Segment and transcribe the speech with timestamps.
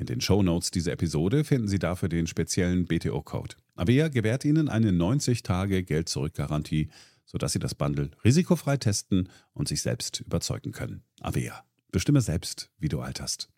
[0.00, 3.56] In den Shownotes dieser Episode finden Sie dafür den speziellen BTO-Code.
[3.76, 6.88] Avea gewährt Ihnen eine 90-Tage-Geld-Zurück-Garantie,
[7.26, 11.02] sodass Sie das Bundle risikofrei testen und sich selbst überzeugen können.
[11.20, 11.64] Avea.
[11.92, 13.50] Bestimme selbst, wie du alterst.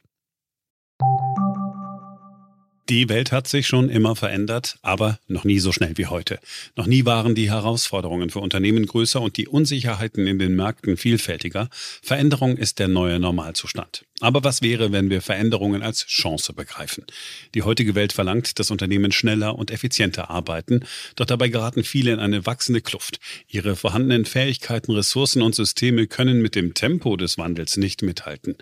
[2.88, 6.40] Die Welt hat sich schon immer verändert, aber noch nie so schnell wie heute.
[6.74, 11.68] Noch nie waren die Herausforderungen für Unternehmen größer und die Unsicherheiten in den Märkten vielfältiger.
[11.72, 14.04] Veränderung ist der neue Normalzustand.
[14.22, 17.04] Aber was wäre, wenn wir Veränderungen als Chance begreifen?
[17.56, 20.84] Die heutige Welt verlangt, dass Unternehmen schneller und effizienter arbeiten,
[21.16, 23.18] doch dabei geraten viele in eine wachsende Kluft.
[23.48, 28.54] Ihre vorhandenen Fähigkeiten, Ressourcen und Systeme können mit dem Tempo des Wandels nicht mithalten.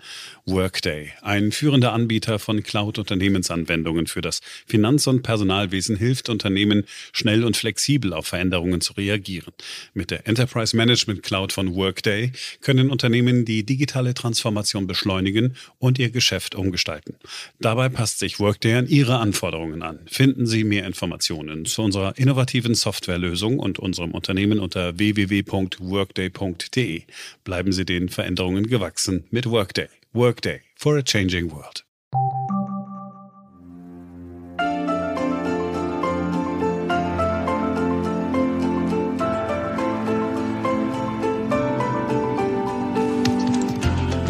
[0.45, 7.55] Workday, ein führender Anbieter von Cloud-Unternehmensanwendungen für das Finanz- und Personalwesen, hilft Unternehmen, schnell und
[7.55, 9.53] flexibel auf Veränderungen zu reagieren.
[9.93, 16.09] Mit der Enterprise Management Cloud von Workday können Unternehmen die digitale Transformation beschleunigen und Ihr
[16.09, 17.15] Geschäft umgestalten.
[17.59, 19.99] Dabei passt sich Workday an Ihre Anforderungen an.
[20.07, 27.01] Finden Sie mehr Informationen zu unserer innovativen Softwarelösung und unserem Unternehmen unter www.workday.de.
[27.43, 29.87] Bleiben Sie den Veränderungen gewachsen mit Workday.
[30.13, 31.85] Workday for a changing world.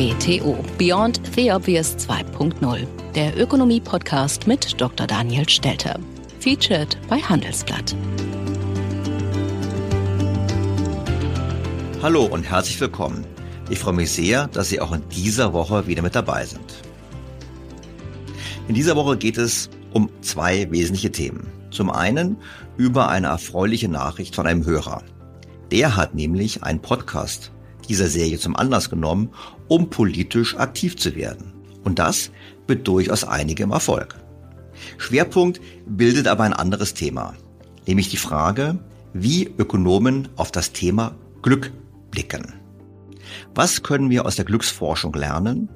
[0.02, 5.06] BTO Beyond the Obvious 2.0, der Ökonomie-Podcast mit Dr.
[5.06, 6.00] Daniel Stelter.
[6.40, 7.96] Featured bei Handelsblatt.
[12.02, 13.28] Hallo und herzlich willkommen.
[13.70, 16.82] Ich freue mich sehr, dass Sie auch in dieser Woche wieder mit dabei sind.
[18.68, 21.48] In dieser Woche geht es um zwei wesentliche Themen.
[21.70, 22.38] Zum einen
[22.76, 25.04] über eine erfreuliche Nachricht von einem Hörer.
[25.70, 27.52] Der hat nämlich einen Podcast
[27.88, 29.32] dieser Serie zum Anlass genommen,
[29.72, 31.54] um politisch aktiv zu werden.
[31.86, 32.30] Und das
[32.68, 34.18] mit durchaus einigem Erfolg.
[34.98, 37.36] Schwerpunkt bildet aber ein anderes Thema,
[37.88, 38.80] nämlich die Frage,
[39.14, 41.72] wie Ökonomen auf das Thema Glück
[42.12, 42.54] blicken.
[43.56, 45.70] Was können wir aus der Glücksforschung lernen?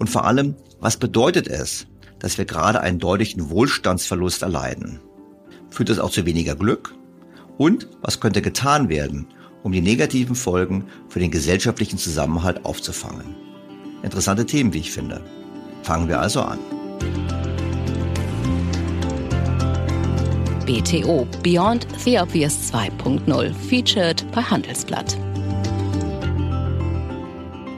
[0.00, 1.86] Und vor allem, was bedeutet es,
[2.18, 4.98] dass wir gerade einen deutlichen Wohlstandsverlust erleiden?
[5.70, 6.92] Führt es auch zu weniger Glück?
[7.56, 9.28] Und was könnte getan werden,
[9.68, 13.36] um die negativen Folgen für den gesellschaftlichen Zusammenhalt aufzufangen.
[14.02, 15.22] Interessante Themen, wie ich finde.
[15.82, 16.58] Fangen wir also an.
[20.64, 25.18] BTO Beyond the Obvious 2.0 featured bei Handelsblatt.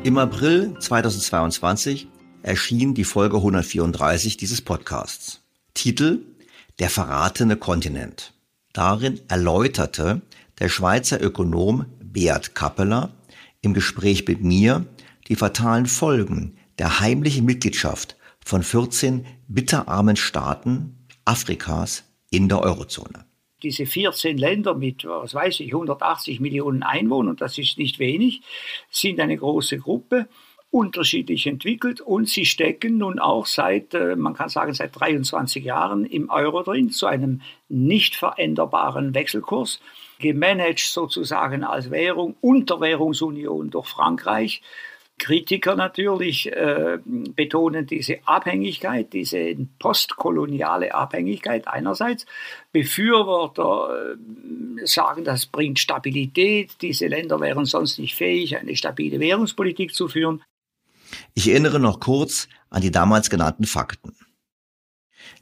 [0.04, 2.06] Im April 2022
[2.44, 5.40] erschien die Folge 134 dieses Podcasts.
[5.74, 6.20] Titel
[6.78, 8.32] Der verratene Kontinent.
[8.72, 10.22] Darin erläuterte
[10.60, 13.10] der Schweizer Ökonom Beat Kappeler
[13.62, 14.86] im Gespräch mit mir
[15.26, 23.24] die fatalen Folgen der heimlichen Mitgliedschaft von 14 bitterarmen Staaten Afrikas in der Eurozone.
[23.62, 28.42] Diese 14 Länder mit, was weiß ich, 180 Millionen Einwohnern, das ist nicht wenig,
[28.90, 30.28] sind eine große Gruppe,
[30.70, 36.04] unterschiedlich entwickelt und sie stecken nun auch seit, äh, man kann sagen, seit 23 Jahren
[36.04, 39.80] im Euro drin, zu einem nicht veränderbaren Wechselkurs,
[40.20, 44.62] gemanagt sozusagen als Währung, Unterwährungsunion durch Frankreich
[45.20, 52.26] Kritiker natürlich äh, betonen diese Abhängigkeit, diese postkoloniale Abhängigkeit einerseits.
[52.72, 56.80] Befürworter äh, sagen, das bringt Stabilität.
[56.80, 60.42] Diese Länder wären sonst nicht fähig, eine stabile Währungspolitik zu führen.
[61.34, 64.16] Ich erinnere noch kurz an die damals genannten Fakten.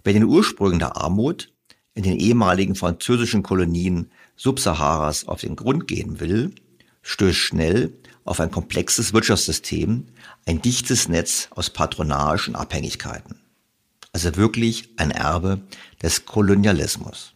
[0.02, 1.52] Wer den Ursprüngen der Armut
[1.94, 6.55] in den ehemaligen französischen Kolonien Subsaharas auf den Grund gehen will,
[7.02, 7.93] stößt schnell
[8.25, 10.06] auf ein komplexes Wirtschaftssystem,
[10.46, 13.40] ein dichtes Netz aus patronagischen Abhängigkeiten.
[14.12, 15.61] Also wirklich ein Erbe
[16.02, 17.35] des Kolonialismus.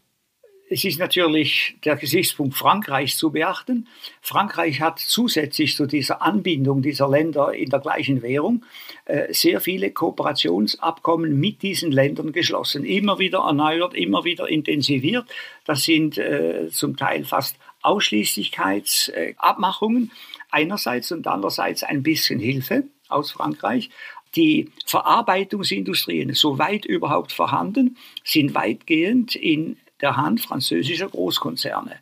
[0.72, 3.86] Es ist natürlich der Gesichtspunkt Frankreichs zu beachten.
[4.22, 8.64] Frankreich hat zusätzlich zu dieser Anbindung dieser Länder in der gleichen Währung
[9.04, 12.86] äh, sehr viele Kooperationsabkommen mit diesen Ländern geschlossen.
[12.86, 15.26] Immer wieder erneuert, immer wieder intensiviert.
[15.66, 20.10] Das sind äh, zum Teil fast Ausschließlichkeitsabmachungen
[20.50, 23.90] einerseits und andererseits ein bisschen Hilfe aus Frankreich.
[24.36, 31.98] Die Verarbeitungsindustrien, soweit überhaupt vorhanden, sind weitgehend in der Hand französischer Großkonzerne.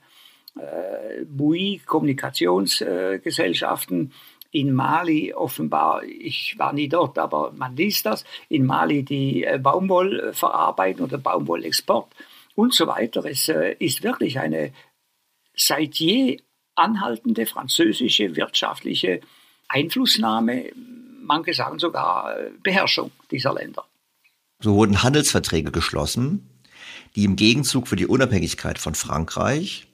[0.57, 4.13] Äh, Bouygues, Kommunikationsgesellschaften,
[4.53, 9.59] in Mali offenbar, ich war nie dort, aber man liest das, in Mali die äh,
[9.59, 12.13] Baumwollverarbeitung oder Baumwollexport
[12.57, 13.25] und so weiter.
[13.25, 14.73] Es äh, ist wirklich eine
[15.55, 16.41] seit je
[16.75, 19.21] anhaltende französische wirtschaftliche
[19.69, 20.73] Einflussnahme,
[21.23, 23.85] manche sagen sogar äh, Beherrschung dieser Länder.
[24.59, 26.50] So wurden Handelsverträge geschlossen,
[27.17, 29.87] die im Gegenzug für die Unabhängigkeit von Frankreich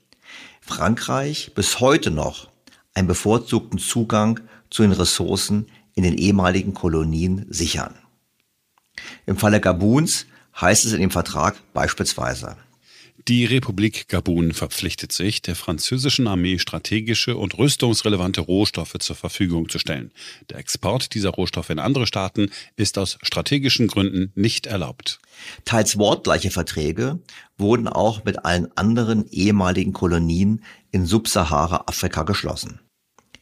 [0.67, 2.49] Frankreich bis heute noch
[2.93, 7.94] einen bevorzugten Zugang zu den Ressourcen in den ehemaligen Kolonien sichern.
[9.26, 10.26] Im Falle Gabuns
[10.61, 12.56] heißt es in dem Vertrag beispielsweise,
[13.28, 19.81] die Republik Gabun verpflichtet sich, der französischen Armee strategische und rüstungsrelevante Rohstoffe zur Verfügung zu
[19.81, 20.12] stellen.
[20.49, 25.19] Der Export dieser Rohstoffe in andere Staaten ist aus strategischen Gründen nicht erlaubt.
[25.64, 27.19] Teils wortgleiche Verträge
[27.58, 30.62] wurden auch mit allen anderen ehemaligen Kolonien
[30.93, 32.81] in Subsahara-Afrika geschlossen.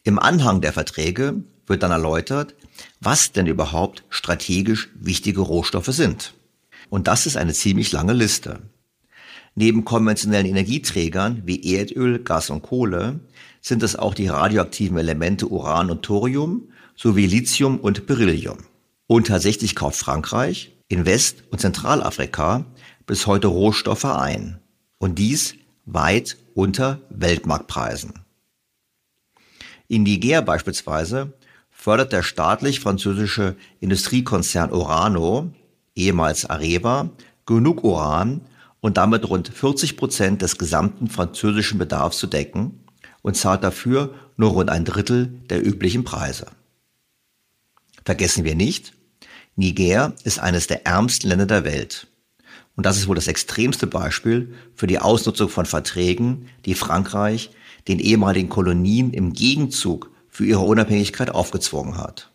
[0.03, 2.55] Im Anhang der Verträge wird dann erläutert,
[3.01, 6.33] was denn überhaupt strategisch wichtige Rohstoffe sind.
[6.89, 8.61] Und das ist eine ziemlich lange Liste.
[9.55, 13.21] Neben konventionellen Energieträgern wie Erdöl, Gas und Kohle
[13.61, 18.57] sind es auch die radioaktiven Elemente Uran und Thorium sowie Lithium und Beryllium.
[19.07, 22.65] Und tatsächlich kauft Frankreich in West- und Zentralafrika
[23.05, 24.59] bis heute Rohstoffe ein.
[24.97, 28.25] Und dies weit unter Weltmarktpreisen.
[29.87, 31.33] In Niger beispielsweise
[31.69, 35.51] fördert der staatlich-französische Industriekonzern Orano,
[35.95, 37.11] ehemals Areva,
[37.45, 38.41] genug Uran,
[38.85, 42.83] und damit rund 40 Prozent des gesamten französischen Bedarfs zu decken
[43.23, 46.45] und zahlt dafür nur rund ein Drittel der üblichen Preise.
[48.05, 48.93] Vergessen wir nicht,
[49.55, 52.05] Niger ist eines der ärmsten Länder der Welt.
[52.75, 57.49] Und das ist wohl das extremste Beispiel für die Ausnutzung von Verträgen, die Frankreich
[57.87, 62.29] den ehemaligen Kolonien im Gegenzug für ihre Unabhängigkeit aufgezwungen hat.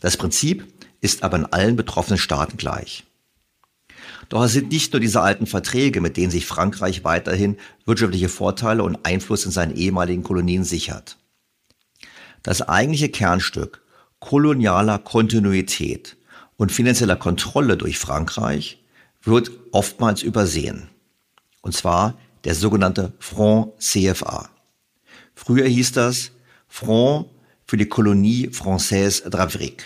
[0.00, 0.70] Das Prinzip
[1.00, 3.06] ist aber in allen betroffenen Staaten gleich.
[4.28, 8.82] Doch es sind nicht nur diese alten Verträge, mit denen sich Frankreich weiterhin wirtschaftliche Vorteile
[8.82, 11.16] und Einfluss in seinen ehemaligen Kolonien sichert.
[12.42, 13.82] Das eigentliche Kernstück
[14.20, 16.16] kolonialer Kontinuität
[16.56, 18.82] und finanzieller Kontrolle durch Frankreich
[19.22, 20.88] wird oftmals übersehen.
[21.60, 24.50] Und zwar der sogenannte Front CFA.
[25.34, 26.30] Früher hieß das
[26.68, 27.28] Front
[27.66, 29.82] für die Kolonie Française d'Afrique,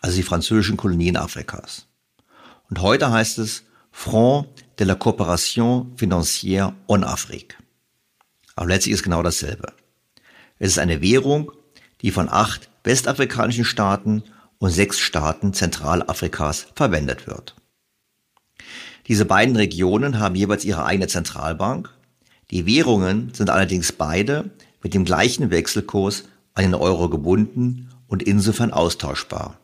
[0.00, 1.86] also die französischen Kolonien Afrikas.
[2.72, 4.48] Und heute heißt es Front
[4.78, 7.58] de la Coopération Financière en Afrique.
[8.56, 9.74] Aber letztlich ist genau dasselbe.
[10.58, 11.52] Es ist eine Währung,
[12.00, 14.22] die von acht westafrikanischen Staaten
[14.56, 17.56] und sechs Staaten Zentralafrikas verwendet wird.
[19.06, 21.90] Diese beiden Regionen haben jeweils ihre eigene Zentralbank.
[22.50, 24.50] Die Währungen sind allerdings beide
[24.82, 26.24] mit dem gleichen Wechselkurs
[26.54, 29.58] an den Euro gebunden und insofern austauschbar.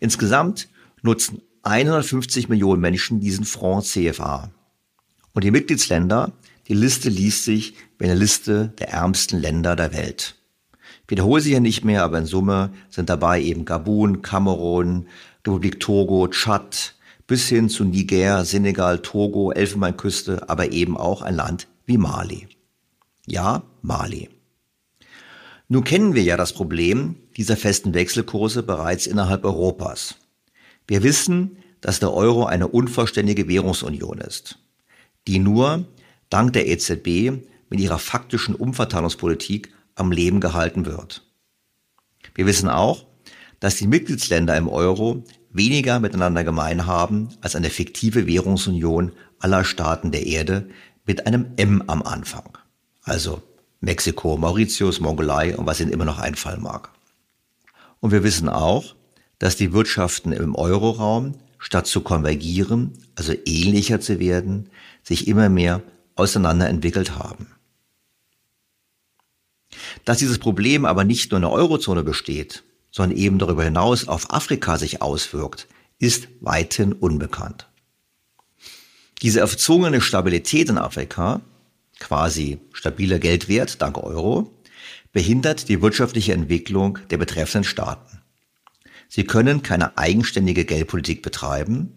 [0.00, 0.70] Insgesamt
[1.02, 4.50] nutzen 150 Millionen Menschen diesen Franc CFA.
[5.32, 6.32] Und die Mitgliedsländer,
[6.68, 10.36] die Liste liest sich wie eine Liste der ärmsten Länder der Welt.
[11.04, 15.08] Ich wiederhole sie ja nicht mehr, aber in Summe sind dabei eben Gabun, Kamerun,
[15.46, 16.94] Republik Togo, Tschad,
[17.26, 22.48] bis hin zu Niger, Senegal, Togo, Elfenbeinküste, aber eben auch ein Land wie Mali.
[23.26, 24.30] Ja, Mali.
[25.68, 30.16] Nun kennen wir ja das Problem dieser festen Wechselkurse bereits innerhalb Europas.
[30.86, 34.58] Wir wissen, dass der Euro eine unvollständige Währungsunion ist,
[35.26, 35.86] die nur
[36.30, 41.24] dank der EZB mit ihrer faktischen Umverteilungspolitik am Leben gehalten wird.
[42.34, 43.06] Wir wissen auch,
[43.60, 50.10] dass die Mitgliedsländer im Euro weniger miteinander gemein haben als eine fiktive Währungsunion aller Staaten
[50.10, 50.68] der Erde
[51.04, 52.58] mit einem M am Anfang.
[53.02, 53.42] Also
[53.80, 56.90] Mexiko, Mauritius, Mongolei und was ihnen immer noch einfallen mag.
[58.00, 58.94] Und wir wissen auch,
[59.42, 64.70] dass die Wirtschaften im Euroraum statt zu konvergieren, also ähnlicher zu werden,
[65.02, 65.82] sich immer mehr
[66.14, 67.48] auseinanderentwickelt haben.
[70.04, 74.32] Dass dieses Problem aber nicht nur in der Eurozone besteht, sondern eben darüber hinaus auf
[74.32, 75.66] Afrika sich auswirkt,
[75.98, 77.66] ist weithin unbekannt.
[79.22, 81.40] Diese erzwungene Stabilität in Afrika,
[81.98, 84.52] quasi stabiler Geldwert dank Euro,
[85.10, 88.21] behindert die wirtschaftliche Entwicklung der betreffenden Staaten.
[89.14, 91.92] Sie können keine eigenständige Geldpolitik betreiben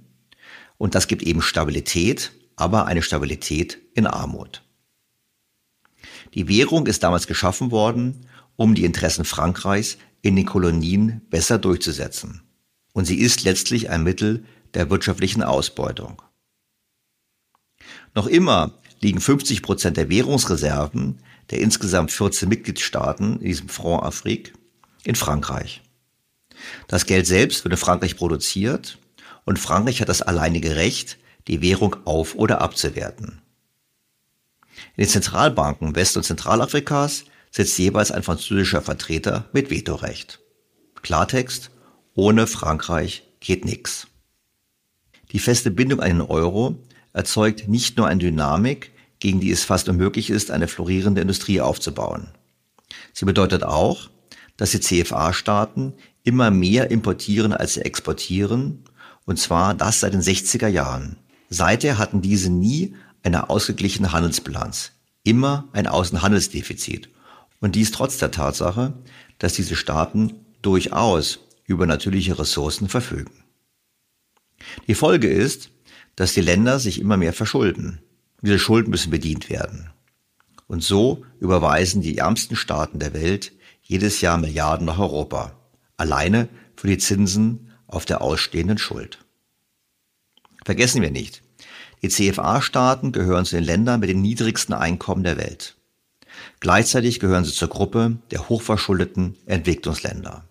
[0.78, 4.64] und das gibt eben Stabilität, aber eine Stabilität in Armut.
[6.34, 12.42] Die Währung ist damals geschaffen worden, um die Interessen Frankreichs in den Kolonien besser durchzusetzen.
[12.92, 14.44] Und sie ist letztlich ein Mittel
[14.74, 16.22] der wirtschaftlichen Ausbeutung.
[18.14, 21.20] Noch immer liegen 50 Prozent der Währungsreserven
[21.50, 24.52] der insgesamt 14 Mitgliedstaaten in diesem Front Afrique
[25.06, 25.82] in Frankreich.
[26.88, 28.98] Das Geld selbst wird in Frankreich produziert
[29.46, 33.42] und Frankreich hat das alleinige Recht, die Währung auf- oder abzuwerten.
[34.96, 40.40] In den Zentralbanken West- und Zentralafrikas sitzt jeweils ein französischer Vertreter mit Vetorecht.
[41.02, 41.72] Klartext,
[42.16, 44.08] ohne Frankreich geht nix.
[45.32, 46.78] Die feste Bindung an den Euro
[47.14, 52.28] erzeugt nicht nur eine Dynamik, gegen die es fast unmöglich ist, eine florierende Industrie aufzubauen.
[53.14, 54.10] Sie bedeutet auch,
[54.58, 55.94] dass die CFA-Staaten
[56.26, 58.84] immer mehr importieren, als sie exportieren,
[59.26, 61.18] und zwar das seit den 60er Jahren.
[61.50, 64.92] Seither hatten diese nie eine ausgeglichene Handelsbilanz,
[65.24, 67.10] immer ein Außenhandelsdefizit
[67.62, 68.94] und dies trotz der Tatsache,
[69.40, 73.44] dass diese Staaten durchaus über natürliche Ressourcen verfügen.
[74.88, 75.70] Die Folge ist,
[76.16, 78.00] dass die Länder sich immer mehr verschulden.
[78.42, 79.90] Diese Schulden müssen bedient werden.
[80.68, 83.52] Und so überweisen die ärmsten Staaten der Welt
[83.82, 85.54] jedes Jahr Milliarden nach Europa,
[85.98, 89.20] alleine für die Zinsen auf der ausstehenden Schuld.
[90.64, 91.44] Vergessen wir nicht,
[92.02, 95.76] die CFA-Staaten gehören zu den Ländern mit den niedrigsten Einkommen der Welt.
[96.60, 100.46] Gleichzeitig gehören sie zur Gruppe der hochverschuldeten Entwicklungsländer.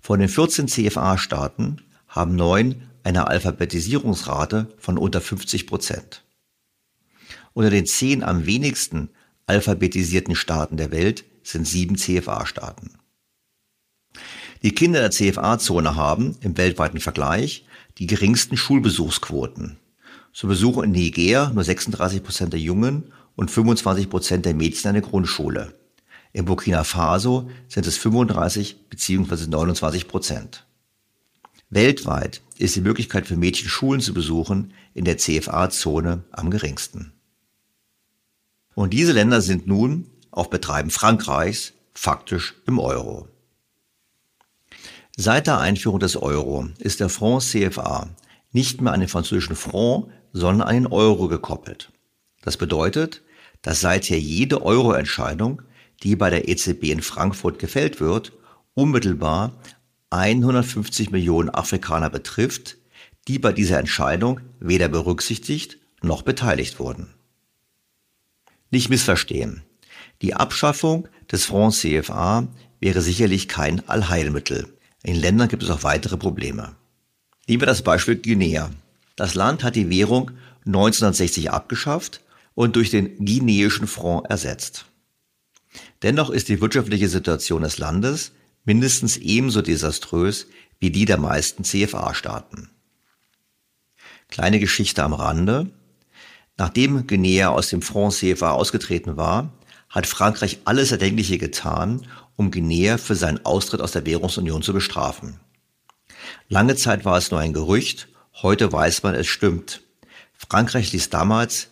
[0.00, 6.24] Von den 14 CFA-Staaten haben neun eine Alphabetisierungsrate von unter 50 Prozent.
[7.52, 9.10] Unter den zehn am wenigsten
[9.46, 12.98] alphabetisierten Staaten der Welt sind sieben CFA-Staaten.
[14.64, 17.66] Die Kinder der CFA-Zone haben im weltweiten Vergleich
[17.98, 19.76] die geringsten Schulbesuchsquoten.
[20.32, 25.02] So besuchen in Niger nur 36 Prozent der Jungen und 25 Prozent der Mädchen eine
[25.02, 25.74] Grundschule.
[26.32, 29.48] In Burkina Faso sind es 35 bzw.
[29.48, 30.64] 29 Prozent.
[31.68, 37.12] Weltweit ist die Möglichkeit für Mädchen Schulen zu besuchen in der CFA-Zone am geringsten.
[38.74, 43.28] Und diese Länder sind nun auf Betreiben Frankreichs faktisch im Euro.
[45.16, 48.08] Seit der Einführung des Euro ist der Franc CFA
[48.50, 51.92] nicht mehr an den französischen Franc, sondern an den Euro gekoppelt.
[52.42, 53.22] Das bedeutet,
[53.62, 55.62] dass seither jede Euro-Entscheidung,
[56.02, 58.32] die bei der EZB in Frankfurt gefällt wird,
[58.74, 59.52] unmittelbar
[60.10, 62.76] 150 Millionen Afrikaner betrifft,
[63.28, 67.14] die bei dieser Entscheidung weder berücksichtigt noch beteiligt wurden.
[68.70, 69.62] Nicht missverstehen.
[70.22, 72.48] Die Abschaffung des Franc CFA
[72.80, 74.74] wäre sicherlich kein Allheilmittel.
[75.04, 76.74] In Ländern gibt es auch weitere Probleme.
[77.46, 78.70] Nehmen wir das Beispiel Guinea.
[79.16, 80.30] Das Land hat die Währung
[80.64, 82.22] 1960 abgeschafft
[82.54, 84.86] und durch den Guineischen Franc ersetzt.
[86.02, 88.32] Dennoch ist die wirtschaftliche Situation des Landes
[88.64, 90.46] mindestens ebenso desaströs
[90.80, 92.70] wie die der meisten CFA-Staaten.
[94.28, 95.70] Kleine Geschichte am Rande.
[96.56, 99.52] Nachdem Guinea aus dem Franc CFA ausgetreten war,
[99.94, 105.38] hat Frankreich alles Erdenkliche getan, um Guinea für seinen Austritt aus der Währungsunion zu bestrafen.
[106.48, 108.08] Lange Zeit war es nur ein Gerücht,
[108.42, 109.82] heute weiß man, es stimmt.
[110.32, 111.68] Frankreich ließ damals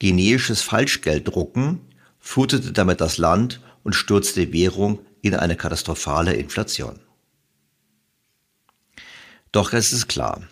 [0.00, 1.80] guineisches Falschgeld drucken,
[2.18, 7.00] flutete damit das Land und stürzte die Währung in eine katastrophale Inflation.
[9.50, 10.42] Doch es ist klar,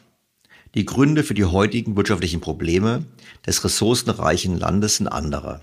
[0.74, 3.04] die Gründe für die heutigen wirtschaftlichen Probleme
[3.46, 5.60] des ressourcenreichen Landes sind andere.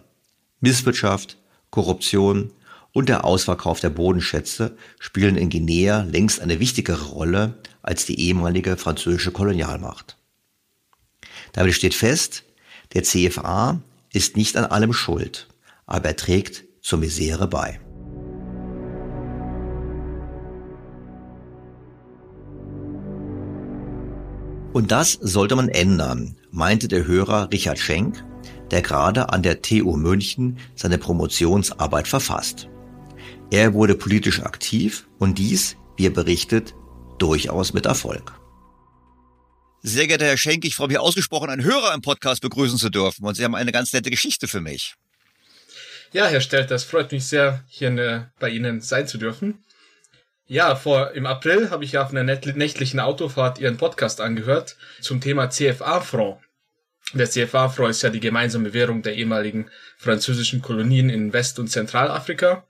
[0.61, 1.37] Misswirtschaft,
[1.71, 2.51] Korruption
[2.93, 8.77] und der Ausverkauf der Bodenschätze spielen in Guinea längst eine wichtigere Rolle als die ehemalige
[8.77, 10.17] französische Kolonialmacht.
[11.53, 12.43] Damit steht fest,
[12.93, 13.81] der CFA
[14.13, 15.47] ist nicht an allem schuld,
[15.85, 17.79] aber er trägt zur Misere bei.
[24.73, 28.23] Und das sollte man ändern, meinte der Hörer Richard Schenk,
[28.71, 32.67] der gerade an der TU München seine Promotionsarbeit verfasst.
[33.51, 36.73] Er wurde politisch aktiv und dies, wie er berichtet,
[37.19, 38.33] durchaus mit Erfolg.
[39.83, 43.25] Sehr geehrter Herr Schenk, ich freue mich ausgesprochen, einen Hörer im Podcast begrüßen zu dürfen
[43.25, 44.95] und Sie haben eine ganz nette Geschichte für mich.
[46.13, 49.63] Ja, Herr Stelter, es freut mich sehr, hier bei Ihnen sein zu dürfen.
[50.45, 55.49] Ja, vor im April habe ich auf einer nächtlichen Autofahrt Ihren Podcast angehört zum Thema
[55.49, 56.39] CFA-Franc.
[57.13, 62.65] Der CFA-Franc ist ja die gemeinsame Währung der ehemaligen französischen Kolonien in West- und Zentralafrika.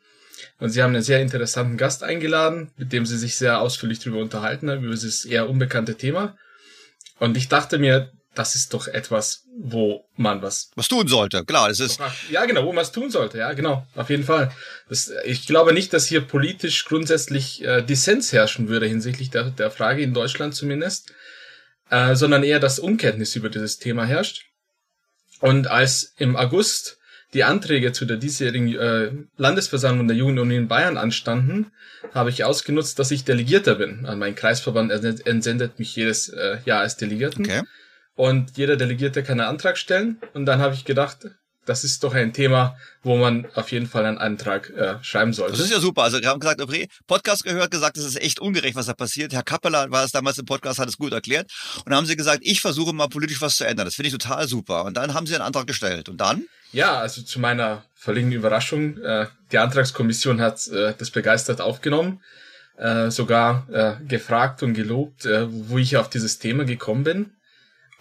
[0.59, 4.19] Und Sie haben einen sehr interessanten Gast eingeladen, mit dem Sie sich sehr ausführlich darüber
[4.19, 6.37] unterhalten haben, über dieses eher unbekannte Thema.
[7.19, 11.43] Und ich dachte mir, das ist doch etwas, wo man was was tun sollte.
[11.43, 13.39] Klar, das ist ja genau, wo man es tun sollte.
[13.39, 14.51] Ja, genau, auf jeden Fall.
[14.87, 19.69] Das, ich glaube nicht, dass hier politisch grundsätzlich äh, Dissens herrschen würde hinsichtlich der, der
[19.69, 21.11] Frage in Deutschland zumindest,
[21.91, 24.45] äh, sondern eher, dass Unkenntnis über dieses Thema herrscht.
[25.39, 26.97] Und als im August
[27.33, 31.71] die Anträge zu der diesjährigen äh, Landesversammlung der Jugend Union Bayern anstanden,
[32.13, 34.05] habe ich ausgenutzt, dass ich Delegierter bin.
[34.05, 37.45] Also mein Kreisverband entsendet mich jedes äh, Jahr als Delegierten.
[37.45, 37.61] Okay.
[38.15, 40.19] Und jeder Delegierte kann einen Antrag stellen.
[40.33, 41.27] Und dann habe ich gedacht,
[41.65, 45.53] das ist doch ein Thema, wo man auf jeden Fall einen Antrag äh, schreiben sollte.
[45.53, 46.03] Das ist ja super.
[46.03, 49.33] Also wir haben gesagt, okay, Podcast gehört, gesagt, es ist echt ungerecht, was da passiert.
[49.33, 51.51] Herr Kappeler war es damals im Podcast, hat es gut erklärt.
[51.77, 53.85] Und dann haben sie gesagt, ich versuche mal politisch was zu ändern.
[53.85, 54.85] Das finde ich total super.
[54.85, 56.09] Und dann haben sie einen Antrag gestellt.
[56.09, 56.45] Und dann?
[56.71, 62.21] Ja, also zu meiner völligen Überraschung, äh, die Antragskommission hat äh, das begeistert aufgenommen,
[62.77, 67.31] äh, sogar äh, gefragt und gelobt, äh, wo ich auf dieses Thema gekommen bin.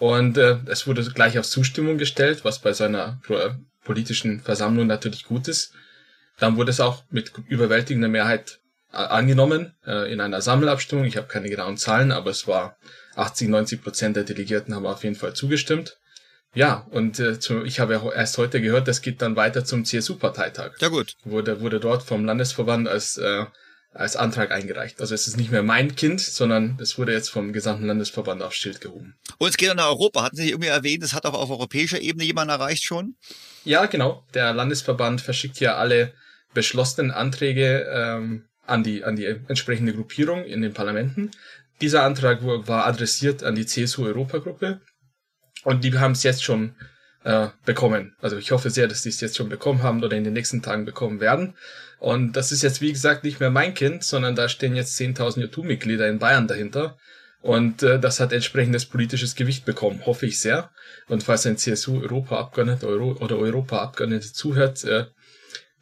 [0.01, 3.21] Und äh, es wurde gleich auf Zustimmung gestellt, was bei so einer
[3.85, 5.75] politischen Versammlung natürlich gut ist.
[6.39, 8.61] Dann wurde es auch mit überwältigender Mehrheit
[8.93, 11.05] äh, angenommen äh, in einer Sammelabstimmung.
[11.05, 12.79] Ich habe keine genauen Zahlen, aber es war
[13.17, 15.99] 80, 90 Prozent der Delegierten haben auf jeden Fall zugestimmt.
[16.55, 19.85] Ja, und äh, zu, ich habe ja erst heute gehört, das geht dann weiter zum
[19.85, 20.73] CSU-Parteitag.
[20.81, 21.15] Ja gut.
[21.25, 23.45] Wurde, wurde dort vom Landesverband als äh,
[23.93, 25.01] als Antrag eingereicht.
[25.01, 28.55] Also es ist nicht mehr mein Kind, sondern es wurde jetzt vom gesamten Landesverband auf
[28.55, 29.17] Schild gehoben.
[29.39, 30.23] Und es geht nach Europa.
[30.23, 33.17] Hatten Sie irgendwie erwähnt, es hat auch auf europäischer Ebene jemand erreicht schon?
[33.65, 34.25] Ja, genau.
[34.35, 36.13] Der Landesverband verschickt ja alle
[36.55, 41.31] beschlossenen Anträge ähm, an, die, an die entsprechende Gruppierung in den Parlamenten.
[41.81, 44.81] Dieser Antrag war adressiert an die CSU-Europagruppe
[45.65, 46.75] und die haben es jetzt schon
[47.25, 48.15] äh, bekommen.
[48.21, 50.63] Also ich hoffe sehr, dass die es jetzt schon bekommen haben oder in den nächsten
[50.63, 51.55] Tagen bekommen werden.
[52.01, 55.43] Und das ist jetzt, wie gesagt, nicht mehr mein Kind, sondern da stehen jetzt 10.000
[55.43, 56.97] YouTube-Mitglieder in Bayern dahinter.
[57.43, 60.71] Und äh, das hat entsprechendes politisches Gewicht bekommen, hoffe ich sehr.
[61.09, 65.07] Und falls ein CSU-Europa-Abgeordneter Euro oder Europa-Abgeordnete zuhört, äh,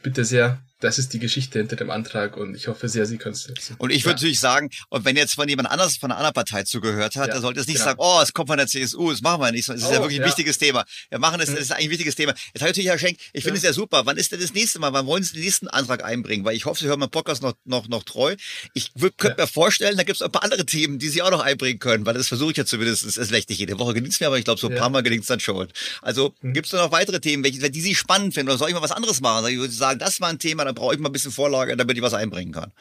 [0.02, 3.34] bitte sehr das ist die Geschichte hinter dem Antrag und ich hoffe sehr, Sie können
[3.34, 3.76] es nutzen.
[3.78, 4.16] Und ich würde ja.
[4.16, 7.32] natürlich sagen, und wenn jetzt von jemand anders von einer anderen Partei zugehört hat, ja,
[7.32, 7.86] der sollte es nicht genau.
[7.86, 9.68] sagen, oh, es kommt von der CSU, das machen wir nicht.
[9.68, 10.84] Es ist oh, ja wirklich ein wichtiges Thema.
[11.10, 11.54] Wir machen es, mhm.
[11.54, 12.32] das ist eigentlich ein wichtiges Thema.
[12.32, 14.06] Jetzt habe ich natürlich, Herr Schenk, ich finde es ja super.
[14.06, 14.92] Wann ist denn das nächste Mal?
[14.92, 16.44] Wann wollen Sie den nächsten Antrag einbringen?
[16.44, 18.36] Weil ich hoffe, Sie hören meinen Podcast noch, noch, noch treu.
[18.74, 21.40] Ich könnte mir vorstellen, da gibt es ein paar andere Themen, die Sie auch noch
[21.40, 24.20] einbringen können, weil das versuche ich ja zumindest, es ist nicht jede Woche gelingt es
[24.20, 25.68] mir, aber ich glaube, so ein paar Mal gelingt es dann schon.
[26.02, 26.52] Also mhm.
[26.52, 28.82] gibt es da noch weitere Themen, welche, die Sie spannend finden oder soll ich mal
[28.82, 29.46] was anderes machen?
[29.48, 31.76] Ich würde sagen, das war ein Thema, da brauche ich mal ein bisschen vor Vorlage,
[31.76, 32.72] damit ich was einbringen kann.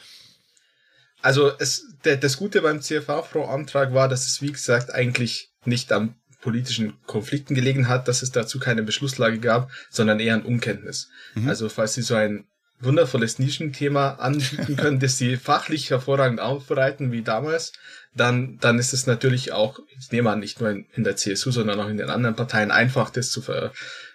[1.22, 6.16] Also es, der, das Gute beim CFA-Pro-Antrag war, dass es, wie gesagt, eigentlich nicht am
[6.42, 11.10] politischen Konflikten gelegen hat, dass es dazu keine Beschlusslage gab, sondern eher an Unkenntnis.
[11.34, 11.50] Mhm.
[11.50, 12.46] Also falls Sie so ein
[12.80, 17.74] wundervolles Nischenthema anbieten können, das Sie fachlich hervorragend aufbereiten wie damals,
[18.14, 21.52] dann, dann ist es natürlich auch, ich nehme an, nicht nur in, in der CSU,
[21.52, 23.72] sondern auch in den anderen Parteien einfach, das zu ver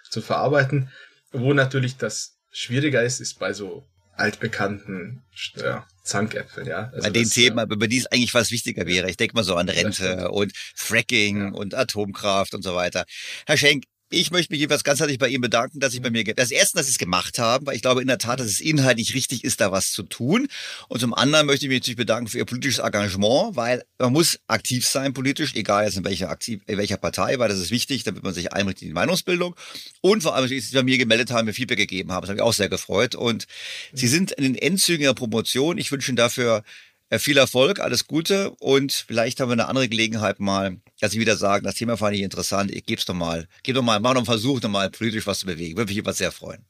[0.08, 0.90] zu verarbeiten.
[1.32, 5.22] Wo natürlich das schwieriger ist, ist bei so altbekannten
[5.56, 6.90] ja, Zankäpfeln, ja.
[6.92, 9.08] Also bei den das, Themen, aber bei die es eigentlich was wichtiger wäre.
[9.08, 11.48] Ich denke mal so an Rente und Fracking ja.
[11.52, 13.04] und Atomkraft und so weiter.
[13.46, 16.22] Herr Schenk, ich möchte mich jedenfalls ganz herzlich bei Ihnen bedanken, dass ich bei mir,
[16.24, 18.60] das erste, dass Sie es gemacht haben, weil ich glaube in der Tat, dass es
[18.60, 20.48] inhaltlich richtig ist, da was zu tun.
[20.88, 24.38] Und zum anderen möchte ich mich natürlich bedanken für Ihr politisches Engagement, weil man muss
[24.46, 28.04] aktiv sein politisch, egal jetzt in welcher, aktiv, in welcher Partei, weil das ist wichtig,
[28.04, 29.56] damit man sich einbringt in die Meinungsbildung.
[30.02, 32.22] Und vor allem, dass Sie sich bei mir gemeldet haben, mir Feedback gegeben haben.
[32.22, 33.14] Das hat mich auch sehr gefreut.
[33.14, 33.46] Und
[33.92, 35.78] Sie sind in den Endzügen Ihrer Promotion.
[35.78, 36.62] Ich wünsche Ihnen dafür
[37.18, 41.36] viel Erfolg, alles Gute und vielleicht haben wir eine andere Gelegenheit mal, dass Sie wieder
[41.36, 44.12] sagen, das Thema fand ich interessant, ich gebe es doch mal, gebe doch mal, mach
[44.12, 45.76] doch einen Versuch, noch mal politisch was zu bewegen.
[45.76, 46.64] Würde mich immer sehr freuen.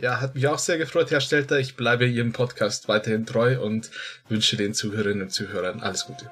[0.00, 1.58] Ja, hat mich auch sehr gefreut, Herr Stelter.
[1.60, 3.90] Ich bleibe Ihrem Podcast weiterhin treu und
[4.28, 6.30] wünsche den Zuhörerinnen und Zuhörern alles Gute.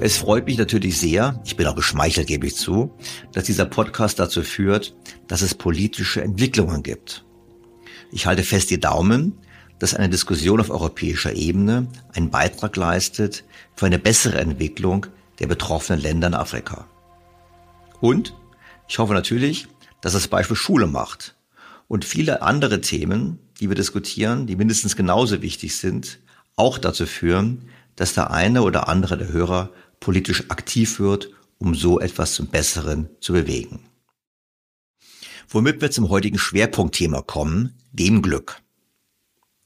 [0.00, 2.92] Es freut mich natürlich sehr, ich bin auch geschmeichelt, gebe ich zu,
[3.32, 4.96] dass dieser Podcast dazu führt,
[5.28, 7.24] dass es politische Entwicklungen gibt.
[8.10, 9.38] Ich halte fest die Daumen,
[9.82, 13.42] dass eine Diskussion auf europäischer Ebene einen Beitrag leistet
[13.74, 15.06] für eine bessere Entwicklung
[15.40, 16.86] der betroffenen Länder in Afrika.
[18.00, 18.32] Und
[18.86, 19.66] ich hoffe natürlich,
[20.00, 21.34] dass das Beispiel Schule macht
[21.88, 26.20] und viele andere Themen, die wir diskutieren, die mindestens genauso wichtig sind,
[26.54, 31.98] auch dazu führen, dass der eine oder andere der Hörer politisch aktiv wird, um so
[31.98, 33.80] etwas zum Besseren zu bewegen.
[35.48, 38.61] Womit wir zum heutigen Schwerpunktthema kommen, dem Glück.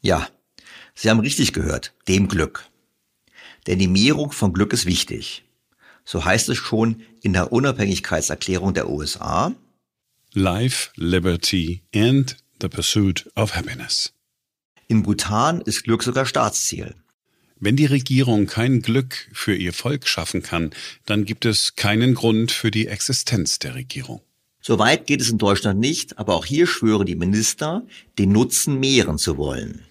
[0.01, 0.29] Ja,
[0.99, 2.65] Sie haben richtig gehört, dem Glück.
[3.67, 5.45] Denn die Mehrung von Glück ist wichtig.
[6.05, 9.55] So heißt es schon in der Unabhängigkeitserklärung der USA.
[10.33, 14.15] Life, Liberty and the Pursuit of Happiness.
[14.89, 16.95] In Bhutan ist Glück sogar Staatsziel.
[17.59, 20.71] Wenn die Regierung kein Glück für ihr Volk schaffen kann,
[21.05, 24.21] dann gibt es keinen Grund für die Existenz der Regierung.
[24.67, 27.83] So weit geht es in Deutschland nicht, aber auch hier schwören die Minister,
[28.19, 29.87] den Nutzen mehren zu wollen.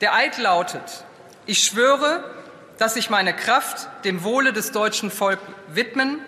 [0.00, 1.04] Der Eid lautet,
[1.46, 2.24] ich schwöre,
[2.78, 6.18] dass ich meine Kraft dem Wohle des deutschen Volkes widmen,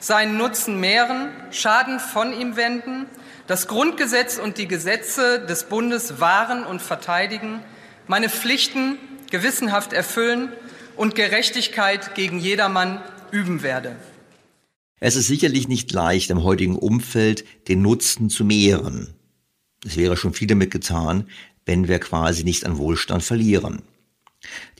[0.00, 3.06] seinen Nutzen mehren, Schaden von ihm wenden,
[3.46, 7.60] das Grundgesetz und die Gesetze des Bundes wahren und verteidigen,
[8.08, 8.98] meine Pflichten
[9.30, 10.52] gewissenhaft erfüllen
[10.96, 13.94] und Gerechtigkeit gegen jedermann üben werde.
[15.00, 19.14] Es ist sicherlich nicht leicht, im heutigen Umfeld den Nutzen zu mehren.
[19.86, 21.28] Es wäre schon viel damit getan,
[21.64, 23.82] wenn wir quasi nicht an Wohlstand verlieren.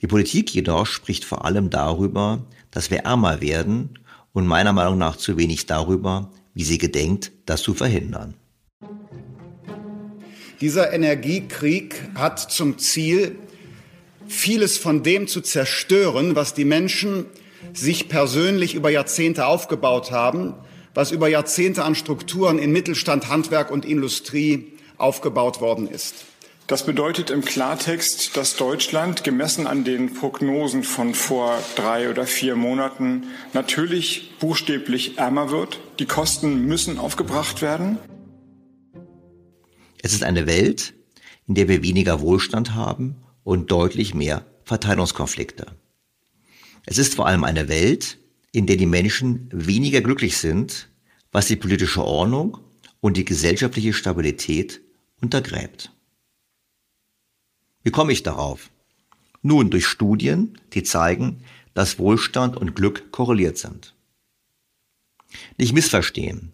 [0.01, 3.99] Die Politik jedoch spricht vor allem darüber, dass wir ärmer werden
[4.33, 8.33] und meiner Meinung nach zu wenig darüber, wie sie gedenkt, das zu verhindern.
[10.59, 13.37] Dieser Energiekrieg hat zum Ziel,
[14.27, 17.25] vieles von dem zu zerstören, was die Menschen
[17.79, 20.53] sich persönlich über Jahrzehnte aufgebaut haben,
[20.93, 26.25] was über Jahrzehnte an Strukturen in Mittelstand, Handwerk und Industrie aufgebaut worden ist.
[26.69, 32.55] Das bedeutet im Klartext, dass Deutschland gemessen an den Prognosen von vor drei oder vier
[32.55, 35.79] Monaten natürlich buchstäblich ärmer wird.
[35.97, 37.97] Die Kosten müssen aufgebracht werden.
[40.03, 40.93] Es ist eine Welt,
[41.47, 45.78] in der wir weniger Wohlstand haben und deutlich mehr Verteilungskonflikte.
[46.85, 48.17] Es ist vor allem eine Welt,
[48.51, 50.89] in der die Menschen weniger glücklich sind,
[51.31, 52.57] was die politische Ordnung
[53.01, 54.81] und die gesellschaftliche Stabilität
[55.21, 55.91] untergräbt.
[57.83, 58.69] Wie komme ich darauf?
[59.41, 63.95] Nun, durch Studien, die zeigen, dass Wohlstand und Glück korreliert sind.
[65.57, 66.51] Nicht missverstehen.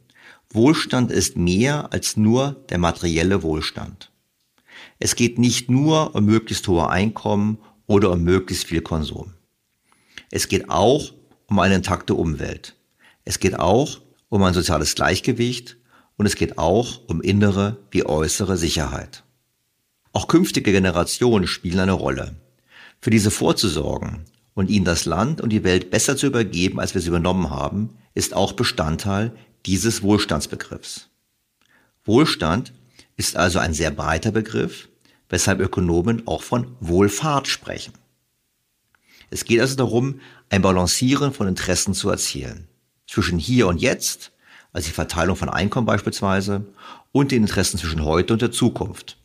[0.50, 4.12] Wohlstand ist mehr als nur der materielle Wohlstand.
[5.00, 7.58] Es geht nicht nur um möglichst hohe Einkommen
[7.88, 9.34] oder um möglichst viel Konsum.
[10.36, 11.14] Es geht auch
[11.48, 12.76] um eine intakte Umwelt.
[13.24, 15.78] Es geht auch um ein soziales Gleichgewicht
[16.18, 19.24] und es geht auch um innere wie äußere Sicherheit.
[20.12, 22.36] Auch künftige Generationen spielen eine Rolle.
[23.00, 27.00] Für diese vorzusorgen und ihnen das Land und die Welt besser zu übergeben, als wir
[27.00, 29.32] sie übernommen haben, ist auch Bestandteil
[29.66, 31.08] dieses Wohlstandsbegriffs.
[32.04, 32.74] Wohlstand
[33.16, 34.90] ist also ein sehr breiter Begriff,
[35.30, 37.94] weshalb Ökonomen auch von Wohlfahrt sprechen.
[39.36, 42.70] Es geht also darum, ein Balancieren von Interessen zu erzielen.
[43.06, 44.32] Zwischen hier und jetzt,
[44.72, 46.66] also die Verteilung von Einkommen beispielsweise,
[47.12, 49.18] und den Interessen zwischen heute und der Zukunft,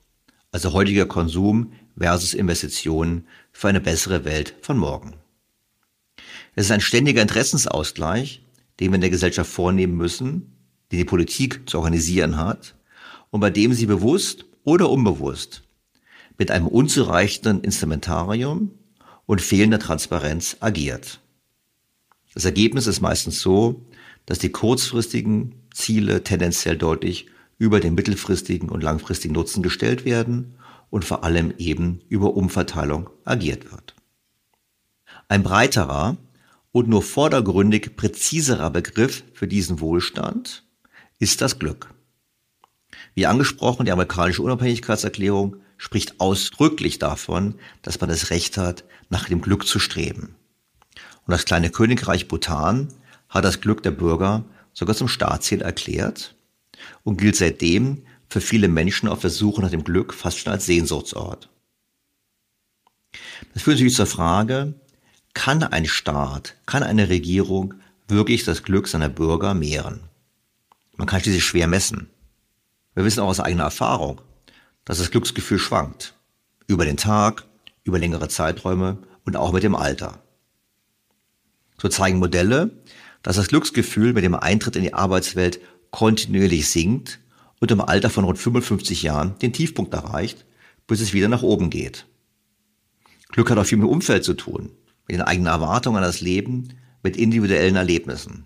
[0.51, 5.15] also heutiger Konsum versus Investitionen für eine bessere Welt von morgen.
[6.57, 8.43] Es ist ein ständiger Interessensausgleich,
[8.81, 10.57] den wir in der Gesellschaft vornehmen müssen,
[10.91, 12.75] den die Politik zu organisieren hat
[13.31, 15.63] und bei dem sie bewusst oder unbewusst
[16.37, 18.73] mit einem unzureichenden Instrumentarium
[19.31, 21.21] und fehlender Transparenz agiert.
[22.35, 23.87] Das Ergebnis ist meistens so,
[24.27, 30.57] dass die kurzfristigen Ziele tendenziell deutlich über den mittelfristigen und langfristigen Nutzen gestellt werden
[30.91, 33.95] und vor allem eben über Umverteilung agiert wird.
[35.29, 36.17] Ein breiterer
[36.73, 40.65] und nur vordergründig präziserer Begriff für diesen Wohlstand
[41.21, 41.95] ist das Glück.
[43.15, 49.43] Wie angesprochen, die amerikanische Unabhängigkeitserklärung spricht ausdrücklich davon, dass man das Recht hat, nach dem
[49.43, 50.35] Glück zu streben.
[51.27, 52.89] Und das kleine Königreich Bhutan
[53.29, 56.35] hat das Glück der Bürger sogar zum Staatsziel erklärt
[57.05, 60.67] und gilt seitdem für viele Menschen auf der Suche nach dem Glück fast schon als
[60.67, 61.51] Sehnsuchtsort.
[63.53, 64.75] Das führt natürlich zur Frage,
[65.35, 67.75] kann ein Staat, kann eine Regierung
[68.09, 70.01] wirklich das Glück seiner Bürger mehren?
[70.97, 72.11] Man kann schließlich schwer messen.
[72.95, 74.21] Wir wissen auch aus eigener Erfahrung,
[74.85, 76.15] dass das Glücksgefühl schwankt.
[76.67, 77.45] Über den Tag,
[77.91, 80.23] über längere Zeiträume und auch mit dem Alter.
[81.79, 82.71] So zeigen Modelle,
[83.23, 87.21] dass das Glücksgefühl mit dem Eintritt in die Arbeitswelt kontinuierlich sinkt
[87.61, 90.47] und im Alter von rund 55 Jahren den Tiefpunkt erreicht,
[90.87, 92.07] bis es wieder nach oben geht.
[93.29, 94.71] Glück hat auch viel mit dem Umfeld zu tun,
[95.07, 96.69] mit den eigenen Erwartungen an das Leben,
[97.03, 98.45] mit individuellen Erlebnissen.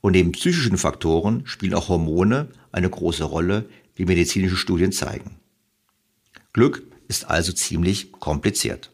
[0.00, 5.38] Und neben psychischen Faktoren spielen auch Hormone eine große Rolle, wie medizinische Studien zeigen.
[6.52, 6.82] Glück
[7.12, 8.90] ist also ziemlich kompliziert.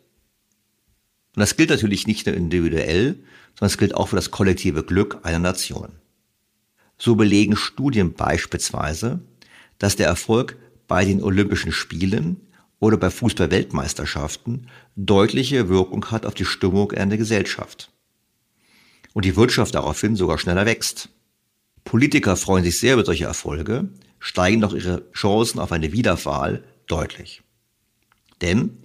[1.35, 3.20] Und das gilt natürlich nicht nur individuell,
[3.54, 5.92] sondern es gilt auch für das kollektive Glück einer Nation.
[6.98, 9.20] So belegen Studien beispielsweise,
[9.78, 10.57] dass der Erfolg
[10.88, 12.40] bei den Olympischen Spielen
[12.81, 17.92] oder bei Fußball-Weltmeisterschaften deutliche Wirkung hat auf die Stimmung in der Gesellschaft.
[19.12, 21.09] Und die Wirtschaft daraufhin sogar schneller wächst.
[21.85, 27.42] Politiker freuen sich sehr über solche Erfolge, steigen doch ihre Chancen auf eine Wiederwahl deutlich.
[28.40, 28.79] Denn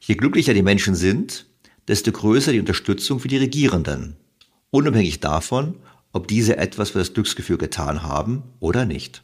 [0.00, 1.46] je glücklicher die Menschen sind,
[1.88, 4.16] desto größer die Unterstützung für die Regierenden,
[4.70, 5.76] unabhängig davon,
[6.12, 9.22] ob diese etwas für das Glücksgefühl getan haben oder nicht.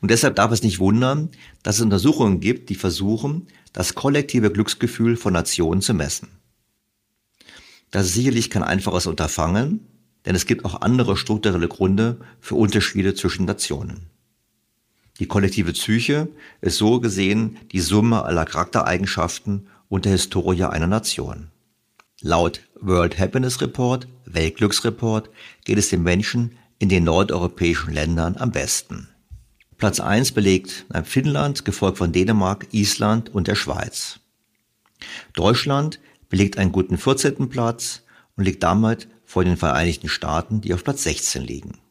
[0.00, 1.30] Und deshalb darf es nicht wundern,
[1.62, 6.28] dass es Untersuchungen gibt, die versuchen, das kollektive Glücksgefühl von Nationen zu messen.
[7.92, 9.86] Das ist sicherlich kein einfaches Unterfangen,
[10.26, 14.10] denn es gibt auch andere strukturelle Gründe für Unterschiede zwischen Nationen.
[15.18, 16.28] Die kollektive Psyche
[16.60, 21.50] ist so gesehen die Summe aller Charaktereigenschaften und der Historie einer Nation.
[22.20, 25.28] Laut World Happiness Report, Weltglücksreport,
[25.64, 29.08] geht es den Menschen in den nordeuropäischen Ländern am besten.
[29.76, 34.20] Platz 1 belegt Finnland, gefolgt von Dänemark, Island und der Schweiz.
[35.34, 35.98] Deutschland
[36.28, 37.48] belegt einen guten 14.
[37.48, 38.02] Platz
[38.36, 41.81] und liegt damit vor den Vereinigten Staaten, die auf Platz 16 liegen.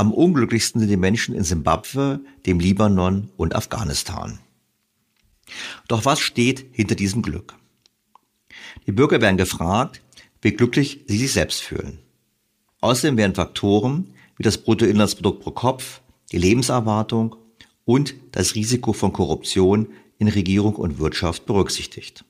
[0.00, 4.38] Am unglücklichsten sind die Menschen in Simbabwe, dem Libanon und Afghanistan.
[5.88, 7.54] Doch was steht hinter diesem Glück?
[8.86, 10.00] Die Bürger werden gefragt,
[10.40, 11.98] wie glücklich sie sich selbst fühlen.
[12.80, 16.00] Außerdem werden Faktoren wie das Bruttoinlandsprodukt pro Kopf,
[16.32, 17.36] die Lebenserwartung
[17.84, 19.86] und das Risiko von Korruption
[20.16, 22.24] in Regierung und Wirtschaft berücksichtigt.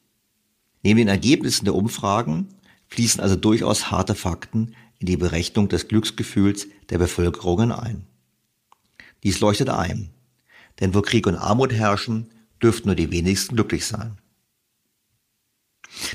[0.83, 2.49] Neben den Ergebnissen der Umfragen
[2.89, 8.07] fließen also durchaus harte Fakten in die Berechnung des Glücksgefühls der Bevölkerungen ein.
[9.23, 10.11] Dies leuchtet ein,
[10.81, 12.31] denn wo Krieg und Armut herrschen,
[12.63, 14.19] dürften nur die wenigsten glücklich sein.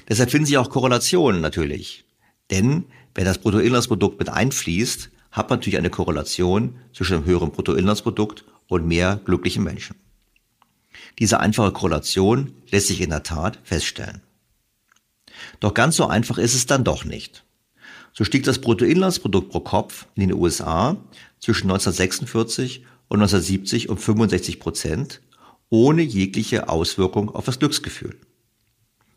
[0.07, 2.05] Deshalb finden sich auch Korrelationen natürlich.
[2.51, 8.45] Denn wenn das Bruttoinlandsprodukt mit einfließt, hat man natürlich eine Korrelation zwischen einem höheren Bruttoinlandsprodukt
[8.67, 9.95] und mehr glücklichen Menschen.
[11.19, 14.21] Diese einfache Korrelation lässt sich in der Tat feststellen.
[15.59, 17.43] Doch ganz so einfach ist es dann doch nicht.
[18.17, 20.95] So stieg das Bruttoinlandsprodukt pro Kopf in den USA
[21.41, 25.21] zwischen 1946 und 1970 um 65 Prozent,
[25.69, 28.15] ohne jegliche Auswirkung auf das Glücksgefühl.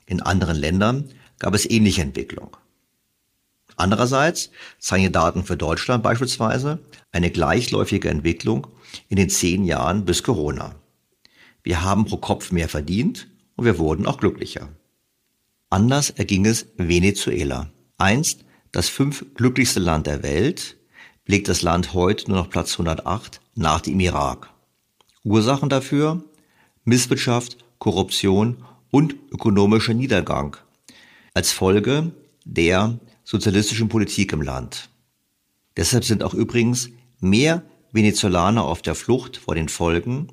[0.07, 2.57] In anderen Ländern gab es ähnliche Entwicklung.
[3.77, 6.81] Andererseits zeigen Daten für Deutschland beispielsweise
[7.13, 8.67] eine gleichläufige Entwicklung
[9.09, 10.75] in den zehn Jahren bis Corona.
[11.63, 14.71] Wir haben pro Kopf mehr verdient und wir wurden auch glücklicher.
[15.71, 17.71] Anders erging es Venezuela.
[17.99, 20.77] Einst das fünf glücklichste Land der Welt,
[21.25, 24.51] belegt das Land heute nur noch Platz 108 nach dem Irak.
[25.25, 26.25] Ursachen dafür?
[26.85, 30.57] Misswirtschaft, Korruption und ökonomischer Niedergang
[31.35, 32.13] als Folge
[32.45, 34.89] der sozialistischen Politik im Land.
[35.77, 40.29] Deshalb sind auch übrigens mehr Venezolaner auf der Flucht vor den Folgen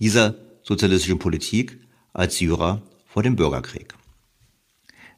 [0.00, 1.78] dieser sozialistischen Politik
[2.12, 3.94] als Syrer vor dem Bürgerkrieg.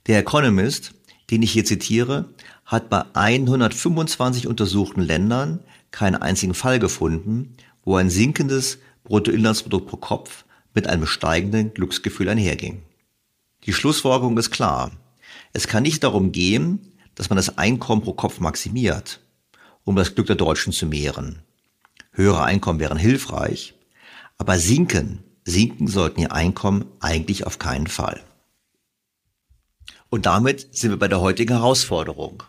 [0.07, 0.95] Der Economist,
[1.31, 8.11] den ich hier zitiere, hat bei 125 untersuchten Ländern keinen einzigen Fall gefunden, wo ein
[8.11, 10.45] sinkendes Bruttoinlandsprodukt pro Kopf
[10.75, 12.83] mit einem steigenden Glücksgefühl einherging.
[13.65, 14.91] Die Schlussfolgerung ist klar.
[15.53, 19.21] Es kann nicht darum gehen, dass man das Einkommen pro Kopf maximiert.
[19.85, 21.43] um das Glück der Deutschen zu mehren.
[22.13, 23.75] Höhere Einkommen wären hilfreich,
[24.39, 28.23] aber sinken, sinken sollten ihr Einkommen eigentlich auf keinen Fall.
[30.09, 32.43] Und damit sind wir bei der heutigen Herausforderung.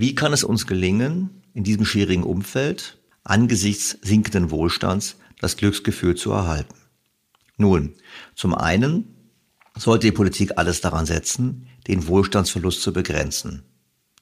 [0.00, 6.30] Wie kann es uns gelingen, in diesem schwierigen Umfeld angesichts sinkenden Wohlstands das Glücksgefühl zu
[6.32, 6.74] erhalten?
[7.58, 7.92] Nun,
[8.34, 9.14] zum einen
[9.76, 13.64] sollte die Politik alles daran setzen, den Wohlstandsverlust zu begrenzen.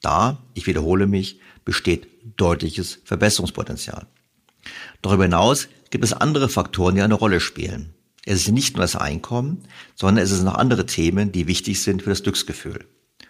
[0.01, 4.05] Da, ich wiederhole mich, besteht deutliches Verbesserungspotenzial.
[5.01, 7.93] Darüber hinaus gibt es andere Faktoren, die eine Rolle spielen.
[8.25, 9.63] Es ist nicht nur das Einkommen,
[9.95, 12.85] sondern es sind noch andere Themen, die wichtig sind für das Glücksgefühl.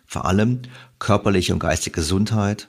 [0.09, 0.63] Vor allem
[0.97, 2.67] körperliche und geistige Gesundheit,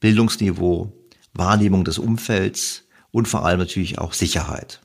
[0.00, 0.92] Bildungsniveau,
[1.32, 4.82] Wahrnehmung des Umfelds und vor allem natürlich auch Sicherheit.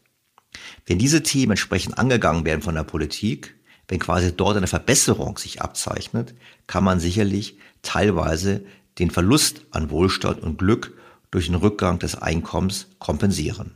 [0.86, 3.56] Wenn diese Themen entsprechend angegangen werden von der Politik,
[3.90, 6.34] wenn quasi dort eine Verbesserung sich abzeichnet,
[6.66, 8.64] kann man sicherlich teilweise
[9.00, 10.98] den Verlust an Wohlstand und Glück
[11.30, 13.76] durch den Rückgang des Einkommens kompensieren.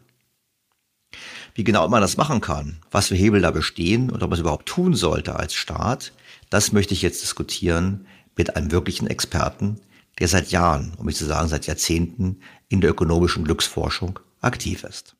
[1.54, 4.39] Wie genau man das machen kann, was für Hebel da bestehen und ob man es
[4.39, 6.13] überhaupt tun sollte als Staat,
[6.50, 9.80] das möchte ich jetzt diskutieren mit einem wirklichen Experten,
[10.20, 15.15] der seit Jahren, um nicht zu sagen seit Jahrzehnten, in der ökonomischen Glücksforschung aktiv ist.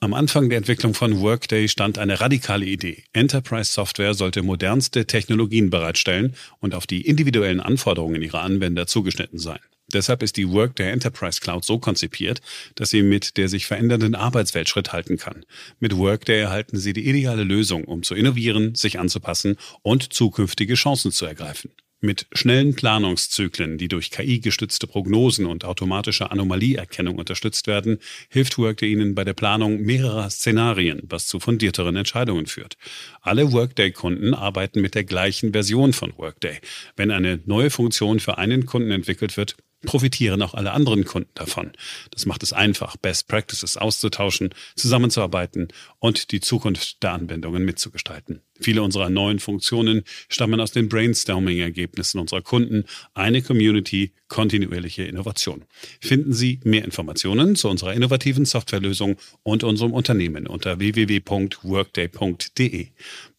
[0.00, 3.04] Am Anfang der Entwicklung von Workday stand eine radikale Idee.
[3.12, 9.60] Enterprise Software sollte modernste Technologien bereitstellen und auf die individuellen Anforderungen ihrer Anwender zugeschnitten sein.
[9.92, 12.40] Deshalb ist die Workday Enterprise Cloud so konzipiert,
[12.74, 15.44] dass sie mit der sich verändernden Arbeitswelt Schritt halten kann.
[15.80, 21.12] Mit Workday erhalten Sie die ideale Lösung, um zu innovieren, sich anzupassen und zukünftige Chancen
[21.12, 21.70] zu ergreifen.
[22.04, 29.14] Mit schnellen Planungszyklen, die durch KI-gestützte Prognosen und automatische Anomalieerkennung unterstützt werden, hilft Workday Ihnen
[29.14, 32.76] bei der Planung mehrerer Szenarien, was zu fundierteren Entscheidungen führt.
[33.20, 36.58] Alle Workday-Kunden arbeiten mit der gleichen Version von Workday.
[36.96, 41.72] Wenn eine neue Funktion für einen Kunden entwickelt wird, profitieren auch alle anderen Kunden davon.
[42.10, 45.68] Das macht es einfach, Best Practices auszutauschen, zusammenzuarbeiten
[45.98, 48.40] und die Zukunft der Anwendungen mitzugestalten.
[48.60, 52.84] Viele unserer neuen Funktionen stammen aus den Brainstorming-Ergebnissen unserer Kunden.
[53.14, 55.64] Eine Community, kontinuierliche Innovation.
[56.00, 62.86] Finden Sie mehr Informationen zu unserer innovativen Softwarelösung und unserem Unternehmen unter www.workday.de.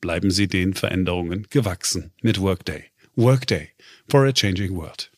[0.01, 2.83] Bleiben Sie den Veränderungen gewachsen mit Workday.
[3.15, 3.69] Workday
[4.09, 5.09] for a changing world.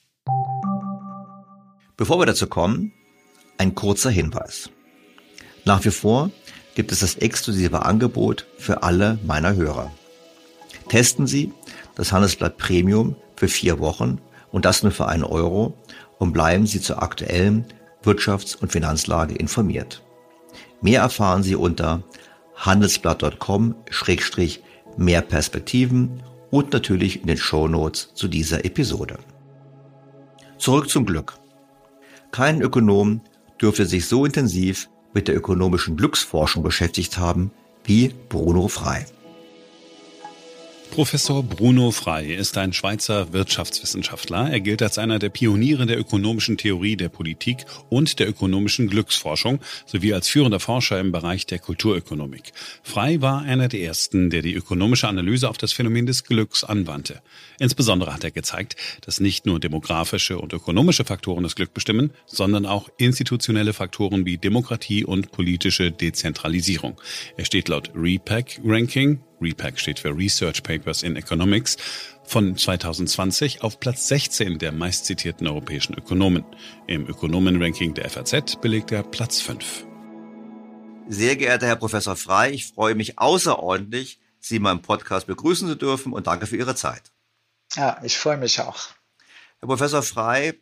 [1.98, 2.92] Bevor wir dazu kommen,
[3.58, 4.70] ein kurzer Hinweis.
[5.64, 6.30] Nach wie vor
[6.76, 9.94] gibt es das exklusive Angebot für alle meiner Hörer.
[10.90, 11.54] Testen Sie
[11.96, 14.20] das Handelsblatt Premium für vier Wochen
[14.52, 15.74] und das nur für einen Euro
[16.20, 17.66] und bleiben Sie zur aktuellen
[18.04, 20.04] Wirtschafts- und Finanzlage informiert.
[20.82, 22.04] Mehr erfahren Sie unter
[22.56, 29.18] handelsblatt.com-mehr Perspektiven und natürlich in den Shownotes zu dieser Episode.
[30.58, 31.40] Zurück zum Glück.
[32.36, 33.22] Kein Ökonom
[33.62, 37.50] dürfte sich so intensiv mit der ökonomischen Glücksforschung beschäftigt haben
[37.86, 39.06] wie Bruno Frei.
[40.96, 44.50] Professor Bruno Frey ist ein Schweizer Wirtschaftswissenschaftler.
[44.50, 49.60] Er gilt als einer der Pioniere der ökonomischen Theorie der Politik und der ökonomischen Glücksforschung
[49.86, 52.54] sowie als führender Forscher im Bereich der Kulturökonomik.
[52.82, 57.22] Frey war einer der ersten, der die ökonomische Analyse auf das Phänomen des Glücks anwandte.
[57.60, 62.66] Insbesondere hat er gezeigt, dass nicht nur demografische und ökonomische Faktoren das Glück bestimmen, sondern
[62.66, 67.02] auch institutionelle Faktoren wie Demokratie und politische Dezentralisierung.
[67.36, 71.78] Er steht laut REPAC Ranking REPAC steht für Research Papers in Economics,
[72.24, 76.44] von 2020 auf Platz 16 der meistzitierten europäischen Ökonomen.
[76.88, 79.86] Im Ökonomenranking der FAZ belegt er Platz 5.
[81.08, 85.76] Sehr geehrter Herr Professor Frei, ich freue mich außerordentlich, Sie in meinem Podcast begrüßen zu
[85.76, 87.12] dürfen und danke für Ihre Zeit.
[87.76, 88.90] Ja, ich freue mich auch.
[89.60, 90.60] Herr Professor Frei,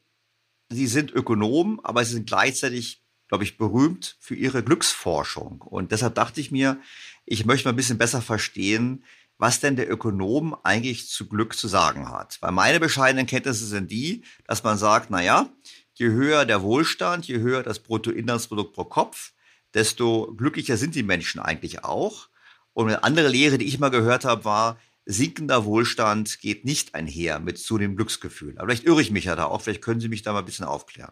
[0.70, 5.62] Sie sind Ökonom, aber Sie sind gleichzeitig, glaube ich, berühmt für Ihre Glücksforschung.
[5.62, 6.80] Und deshalb dachte ich mir,
[7.26, 9.04] ich möchte mal ein bisschen besser verstehen,
[9.38, 12.38] was denn der Ökonom eigentlich zu Glück zu sagen hat.
[12.42, 15.50] Weil meine bescheidenen Kenntnisse sind die, dass man sagt, na ja,
[15.96, 19.34] je höher der Wohlstand, je höher das Bruttoinlandsprodukt pro Kopf,
[19.74, 22.30] desto glücklicher sind die Menschen eigentlich auch.
[22.74, 27.40] Und eine andere Lehre, die ich mal gehört habe, war, sinkender Wohlstand geht nicht einher
[27.40, 28.58] mit zunehmendem Glücksgefühl.
[28.58, 30.46] Aber vielleicht irre ich mich ja da auch, vielleicht können Sie mich da mal ein
[30.46, 31.12] bisschen aufklären.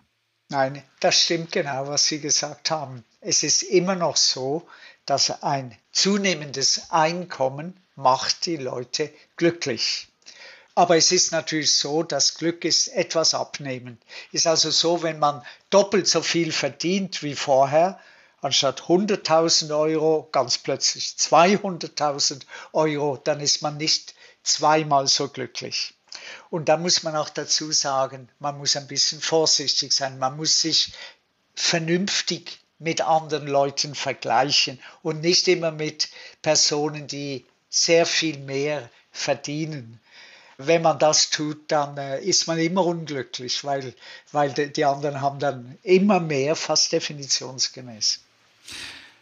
[0.49, 3.03] Nein, das stimmt genau, was Sie gesagt haben.
[3.21, 4.67] Es ist immer noch so,
[5.11, 10.07] dass ein zunehmendes Einkommen macht die Leute glücklich.
[10.73, 14.01] Aber es ist natürlich so, dass Glück ist etwas abnehmend.
[14.31, 17.99] Ist also so, wenn man doppelt so viel verdient wie vorher,
[18.39, 25.93] anstatt 100.000 Euro ganz plötzlich 200.000 Euro, dann ist man nicht zweimal so glücklich.
[26.49, 30.19] Und da muss man auch dazu sagen, man muss ein bisschen vorsichtig sein.
[30.19, 30.93] Man muss sich
[31.53, 36.09] vernünftig mit anderen Leuten vergleichen und nicht immer mit
[36.41, 39.99] Personen, die sehr viel mehr verdienen.
[40.57, 43.93] Wenn man das tut, dann äh, ist man immer unglücklich, weil,
[44.31, 48.19] weil die anderen haben dann immer mehr, fast definitionsgemäß.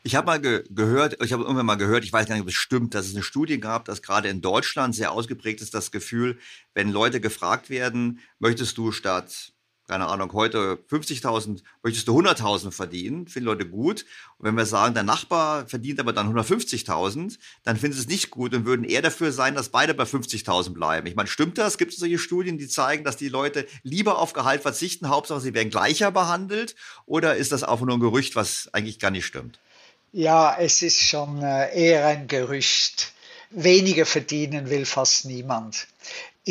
[0.03, 2.49] Ich habe mal ge gehört, ich habe irgendwann mal gehört, ich weiß gar nicht, ob
[2.49, 5.91] es stimmt, dass es eine Studie gab, dass gerade in Deutschland sehr ausgeprägt ist das
[5.91, 6.39] Gefühl,
[6.73, 9.51] wenn Leute gefragt werden, möchtest du statt,
[9.89, 14.05] keine Ahnung, heute 50.000, möchtest du 100.000 verdienen, finden Leute gut.
[14.37, 18.29] Und wenn wir sagen, der Nachbar verdient aber dann 150.000, dann finden sie es nicht
[18.29, 21.07] gut und würden eher dafür sein, dass beide bei 50.000 bleiben.
[21.07, 21.79] Ich meine, stimmt das?
[21.79, 25.55] Gibt es solche Studien, die zeigen, dass die Leute lieber auf Gehalt verzichten, Hauptsache sie
[25.55, 26.75] werden gleicher behandelt?
[27.07, 29.59] Oder ist das auch nur ein Gerücht, was eigentlich gar nicht stimmt?
[30.11, 33.11] Ja, es ist schon äh, eher ein Gerücht.
[33.49, 35.87] Weniger verdienen will fast niemand.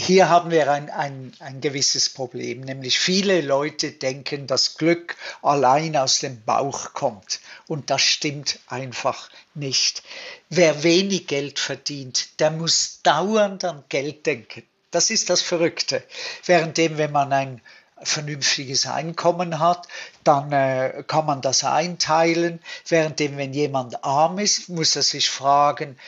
[0.00, 5.96] Hier haben wir ein, ein, ein gewisses Problem, nämlich viele Leute denken, dass Glück allein
[5.96, 7.40] aus dem Bauch kommt.
[7.66, 10.04] Und das stimmt einfach nicht.
[10.50, 14.62] Wer wenig Geld verdient, der muss dauernd an Geld denken.
[14.92, 16.04] Das ist das Verrückte.
[16.44, 17.60] Währenddem, wenn man ein
[18.00, 19.88] vernünftiges Einkommen hat,
[20.22, 22.60] dann äh, kann man das einteilen.
[22.86, 25.98] Währenddem, wenn jemand arm ist, muss er sich fragen,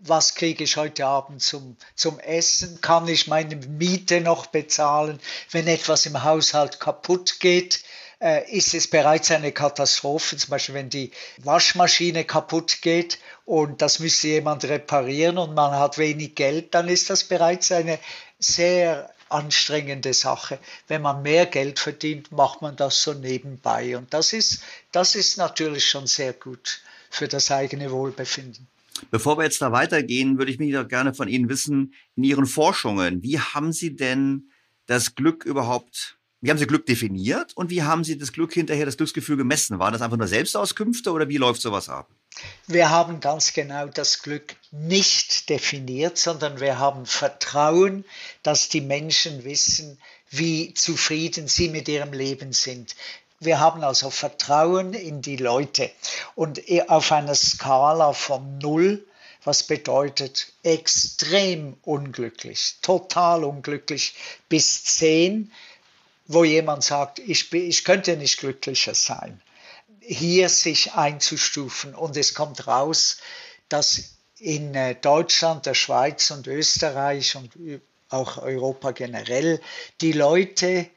[0.00, 2.80] was kriege ich heute Abend zum, zum Essen?
[2.80, 5.20] Kann ich meine Miete noch bezahlen?
[5.50, 7.82] Wenn etwas im Haushalt kaputt geht,
[8.20, 10.36] äh, ist es bereits eine Katastrophe.
[10.36, 15.98] Zum Beispiel, wenn die Waschmaschine kaputt geht und das müsste jemand reparieren und man hat
[15.98, 17.98] wenig Geld, dann ist das bereits eine
[18.38, 20.58] sehr anstrengende Sache.
[20.86, 23.96] Wenn man mehr Geld verdient, macht man das so nebenbei.
[23.96, 24.62] Und das ist,
[24.92, 26.80] das ist natürlich schon sehr gut
[27.10, 28.66] für das eigene Wohlbefinden.
[29.10, 32.46] Bevor wir jetzt da weitergehen, würde ich mich doch gerne von Ihnen wissen, in Ihren
[32.46, 34.50] Forschungen, wie haben Sie denn
[34.86, 38.86] das Glück überhaupt, wie haben Sie Glück definiert und wie haben Sie das Glück hinterher,
[38.86, 39.78] das Glücksgefühl gemessen?
[39.78, 42.08] Waren das einfach nur Selbstauskünfte oder wie läuft sowas ab?
[42.66, 48.04] Wir haben ganz genau das Glück nicht definiert, sondern wir haben Vertrauen,
[48.42, 49.98] dass die Menschen wissen,
[50.30, 52.94] wie zufrieden sie mit ihrem Leben sind.
[53.40, 55.90] Wir haben also Vertrauen in die Leute
[56.34, 59.06] und auf einer Skala von null,
[59.44, 64.14] was bedeutet extrem unglücklich, total unglücklich,
[64.48, 65.52] bis zehn,
[66.26, 69.40] wo jemand sagt, ich, ich könnte nicht glücklicher sein
[70.08, 71.94] hier sich einzustufen.
[71.94, 73.18] Und es kommt raus,
[73.68, 77.52] dass in äh, Deutschland, der Schweiz und Österreich und
[78.08, 79.60] auch Europa generell
[80.00, 80.88] die Leute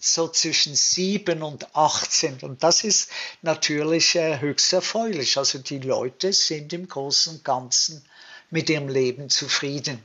[0.00, 2.42] so zwischen sieben und acht sind.
[2.42, 3.10] Und das ist
[3.42, 5.38] natürlich äh, höchst erfreulich.
[5.38, 8.04] Also die Leute sind im Großen und Ganzen
[8.50, 10.04] mit ihrem Leben zufrieden.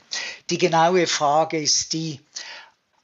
[0.49, 2.19] Die genaue Frage ist die,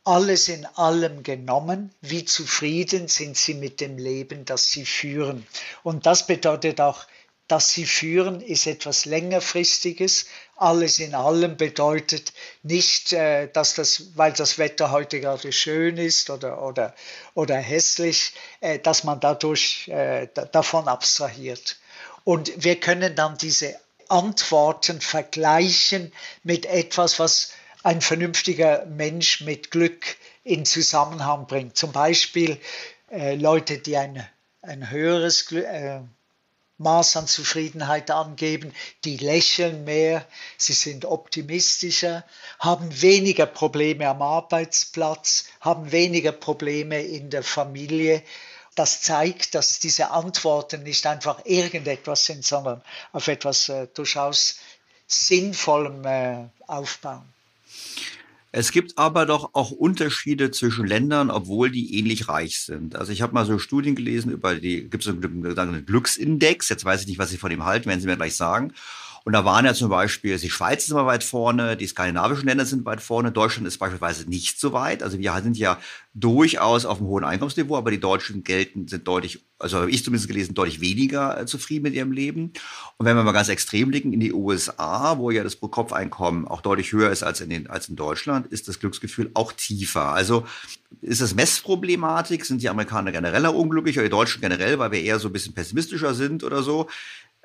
[0.06, 5.46] alles in allem genommen, wie zufrieden sind sie mit dem Leben, das sie führen.
[5.84, 7.06] Und das bedeutet auch,
[7.50, 10.28] dass sie führen, ist etwas längerfristiges.
[10.56, 12.32] Alles in allem bedeutet
[12.64, 16.96] nicht, äh, dass das, weil das Wetter heute gerade schön ist oder, oder,
[17.34, 21.78] oder hässlich, äh, dass man dadurch äh, davon abstrahiert.
[22.24, 23.80] Und wir können dann diese
[24.10, 31.78] Antworten vergleichen mit etwas, was ein vernünftiger Mensch mit Glück in Zusammenhang bringt.
[31.78, 32.60] Zum Beispiel
[33.10, 34.24] äh, Leute, die ein,
[34.62, 36.02] ein höheres äh,
[36.80, 38.74] Maß an Zufriedenheit angeben,
[39.04, 40.26] die lächeln mehr,
[40.58, 42.26] sie sind optimistischer,
[42.58, 48.24] haben weniger Probleme am Arbeitsplatz, haben weniger Probleme in der Familie.
[48.76, 54.60] Das zeigt, dass diese Antworten nicht einfach irgendetwas sind, sondern auf etwas äh, durchaus
[55.06, 57.28] Sinnvollem äh, aufbauen.
[58.52, 62.96] Es gibt aber doch auch Unterschiede zwischen Ländern, obwohl die ähnlich reich sind.
[62.96, 67.02] Also ich habe mal so Studien gelesen über die, gibt es einen Glücksindex, jetzt weiß
[67.02, 68.74] ich nicht, was Sie von ihm halten, werden Sie mir gleich sagen.
[69.26, 72.66] Und da waren ja zum Beispiel, die Schweiz ist immer weit vorne, die skandinavischen Länder
[72.66, 75.04] sind weit vorne, Deutschland ist beispielsweise nicht so weit.
[75.04, 75.78] Also wir sind ja
[76.14, 80.28] durchaus auf einem hohen Einkommensniveau, aber die Deutschen gelten, sind deutlich, also habe ich zumindest
[80.28, 82.54] gelesen, deutlich weniger äh, zufrieden mit ihrem Leben.
[82.98, 86.62] Und wenn wir mal ganz extrem blicken in die USA, wo ja das Pro-Kopf-Einkommen auch
[86.62, 90.14] deutlich höher ist als in, den, als in Deutschland, ist das Glücksgefühl auch tiefer.
[90.14, 90.46] Also
[91.02, 92.46] ist das Messproblematik?
[92.46, 95.54] Sind die Amerikaner generell unglücklich oder die Deutschen generell, weil wir eher so ein bisschen
[95.54, 96.88] pessimistischer sind oder so?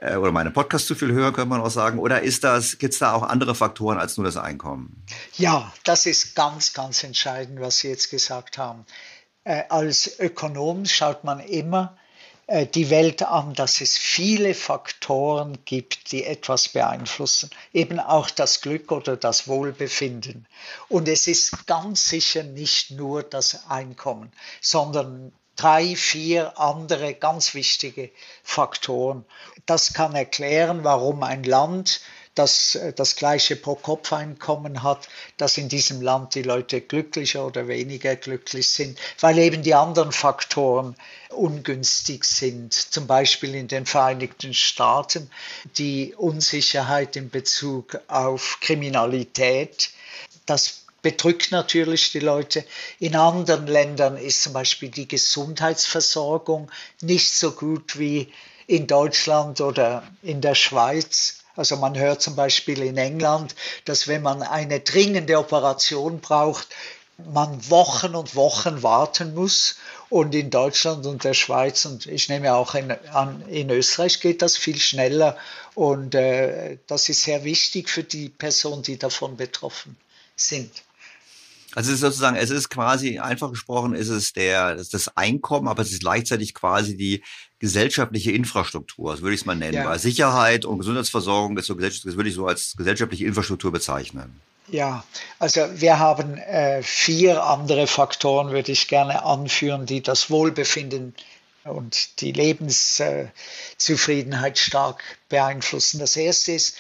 [0.05, 1.99] Äh, oder meine Podcast zu viel hören, könnte man auch sagen.
[1.99, 5.03] Oder ist das, gibt es da auch andere Faktoren als nur das Einkommen?
[5.37, 8.85] Ja, das ist ganz, ganz entscheidend, was Sie jetzt gesagt haben.
[9.45, 11.97] Äh, als Ökonom schaut man immer,
[12.47, 18.61] äh, die Welt an, dass es viele Faktoren gibt, die etwas beeinflussen, eben auch das
[18.61, 20.47] Glück oder das Wohlbefinden.
[20.89, 24.31] Und es ist ganz sicher nicht nur das Einkommen,
[24.61, 28.11] sondern drei, vier andere ganz wichtige
[28.43, 29.25] Faktoren.
[29.67, 32.01] Das kann erklären, warum ein Land
[32.35, 38.17] das äh, das gleiche Pro-Kopf-Einkommen hat, dass in diesem Land die Leute glücklicher oder weniger
[38.17, 40.97] glücklich sind, weil eben die anderen Faktoren
[41.31, 42.73] ungünstig sind.
[42.73, 45.31] Zum Beispiel in den Vereinigten Staaten
[45.79, 49.91] die Unsicherheit in Bezug auf Kriminalität.
[50.47, 52.65] Das bedrückt natürlich die Leute.
[52.99, 56.71] In anderen Ländern ist zum Beispiel die Gesundheitsversorgung
[57.03, 58.33] nicht so gut wie
[58.67, 61.41] in Deutschland oder in der Schweiz.
[61.57, 66.69] Also man hört zum Beispiel in England, dass wenn man eine dringende Operation braucht,
[67.33, 69.77] man Wochen und Wochen warten muss.
[70.09, 74.41] Und in Deutschland und der Schweiz und ich nehme auch in, an, in Österreich geht
[74.41, 75.37] das viel schneller.
[75.75, 79.97] Und äh, das ist sehr wichtig für die Personen, die davon betroffen
[80.37, 80.71] sind.
[81.75, 85.69] Also es ist sozusagen, es ist quasi, einfach gesprochen, ist es der, ist das Einkommen,
[85.69, 87.23] aber es ist gleichzeitig quasi die
[87.59, 89.75] gesellschaftliche Infrastruktur, so würde ich es mal nennen.
[89.75, 89.87] Ja.
[89.87, 94.41] Weil Sicherheit und Gesundheitsversorgung ist so das würde ich so als gesellschaftliche Infrastruktur bezeichnen.
[94.69, 95.05] Ja,
[95.39, 101.15] also wir haben äh, vier andere Faktoren, würde ich gerne anführen, die das Wohlbefinden
[101.65, 105.99] und die Lebenszufriedenheit stark beeinflussen.
[105.99, 106.79] Das erste ist,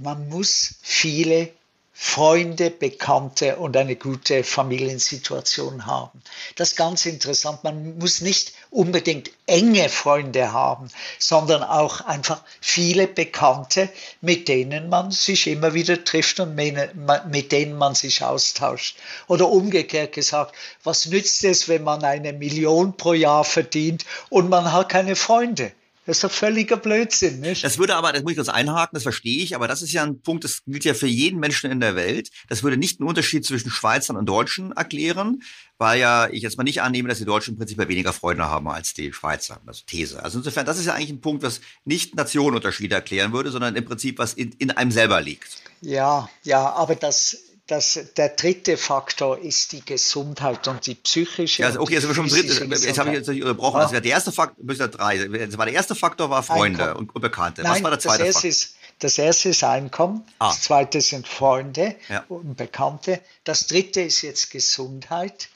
[0.00, 1.50] man muss viele
[1.96, 6.20] Freunde, Bekannte und eine gute Familiensituation haben.
[6.56, 7.62] Das ist ganz interessant.
[7.62, 10.88] Man muss nicht unbedingt enge Freunde haben,
[11.20, 13.88] sondern auch einfach viele Bekannte,
[14.20, 18.96] mit denen man sich immer wieder trifft und mit denen man sich austauscht.
[19.28, 24.72] Oder umgekehrt gesagt, was nützt es, wenn man eine Million pro Jahr verdient und man
[24.72, 25.70] hat keine Freunde?
[26.06, 27.64] Das ist doch völliger Blödsinn, nicht?
[27.64, 30.02] Das würde aber, das muss ich kurz einhaken, das verstehe ich, aber das ist ja
[30.02, 32.28] ein Punkt, das gilt ja für jeden Menschen in der Welt.
[32.48, 35.42] Das würde nicht einen Unterschied zwischen Schweizern und Deutschen erklären,
[35.78, 38.68] weil ja ich jetzt mal nicht annehme, dass die Deutschen im Prinzip weniger Freunde haben
[38.68, 39.60] als die Schweizer.
[39.70, 40.22] Ist These.
[40.22, 43.84] Also insofern, das ist ja eigentlich ein Punkt, was nicht Nationenunterschiede erklären würde, sondern im
[43.84, 45.56] Prinzip was in, in einem selber liegt.
[45.80, 51.62] Ja, ja, aber das das, der dritte Faktor ist die Gesundheit und die psychische.
[51.62, 53.80] Ja, also okay, jetzt, schon dritte, jetzt habe ich jetzt unterbrochen.
[53.80, 55.16] Das wäre der erste Faktor, drei.
[55.18, 57.10] Das war der erste Faktor war Freunde Einkommen.
[57.14, 57.62] und, Bekannte.
[57.62, 58.50] Nein, Was war der zweite das Faktor?
[58.50, 60.48] Ist, das erste ist Einkommen, ah.
[60.48, 62.24] das zweite sind Freunde ja.
[62.28, 63.20] und Bekannte.
[63.44, 65.48] Das dritte ist jetzt Gesundheit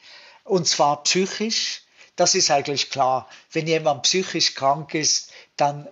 [0.44, 1.82] und zwar psychisch.
[2.16, 3.28] Das ist eigentlich klar.
[3.52, 5.86] Wenn jemand psychisch krank ist, dann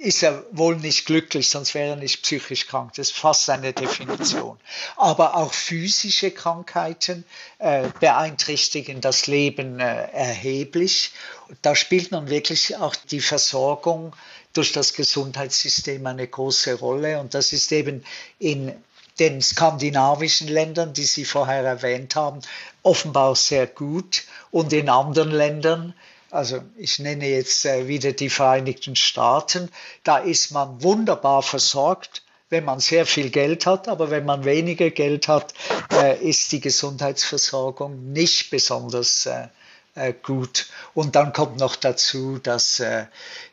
[0.00, 2.94] ist er wohl nicht glücklich, sonst wäre er nicht psychisch krank.
[2.94, 4.58] Das ist fast seine Definition.
[4.96, 7.24] Aber auch physische Krankheiten
[7.58, 11.12] äh, beeinträchtigen das Leben äh, erheblich.
[11.60, 14.16] Da spielt nun wirklich auch die Versorgung
[14.54, 17.20] durch das Gesundheitssystem eine große Rolle.
[17.20, 18.02] Und das ist eben
[18.38, 18.72] in
[19.18, 22.40] den skandinavischen Ländern, die Sie vorher erwähnt haben,
[22.82, 24.22] offenbar sehr gut.
[24.50, 25.92] Und in anderen Ländern,
[26.30, 29.68] also ich nenne jetzt äh, wieder die Vereinigten Staaten,
[30.04, 34.90] da ist man wunderbar versorgt, wenn man sehr viel Geld hat, aber wenn man weniger
[34.90, 35.54] Geld hat,
[35.92, 39.26] äh, ist die Gesundheitsversorgung nicht besonders
[40.00, 40.66] äh, gut.
[40.94, 42.82] Und dann kommt noch dazu, dass,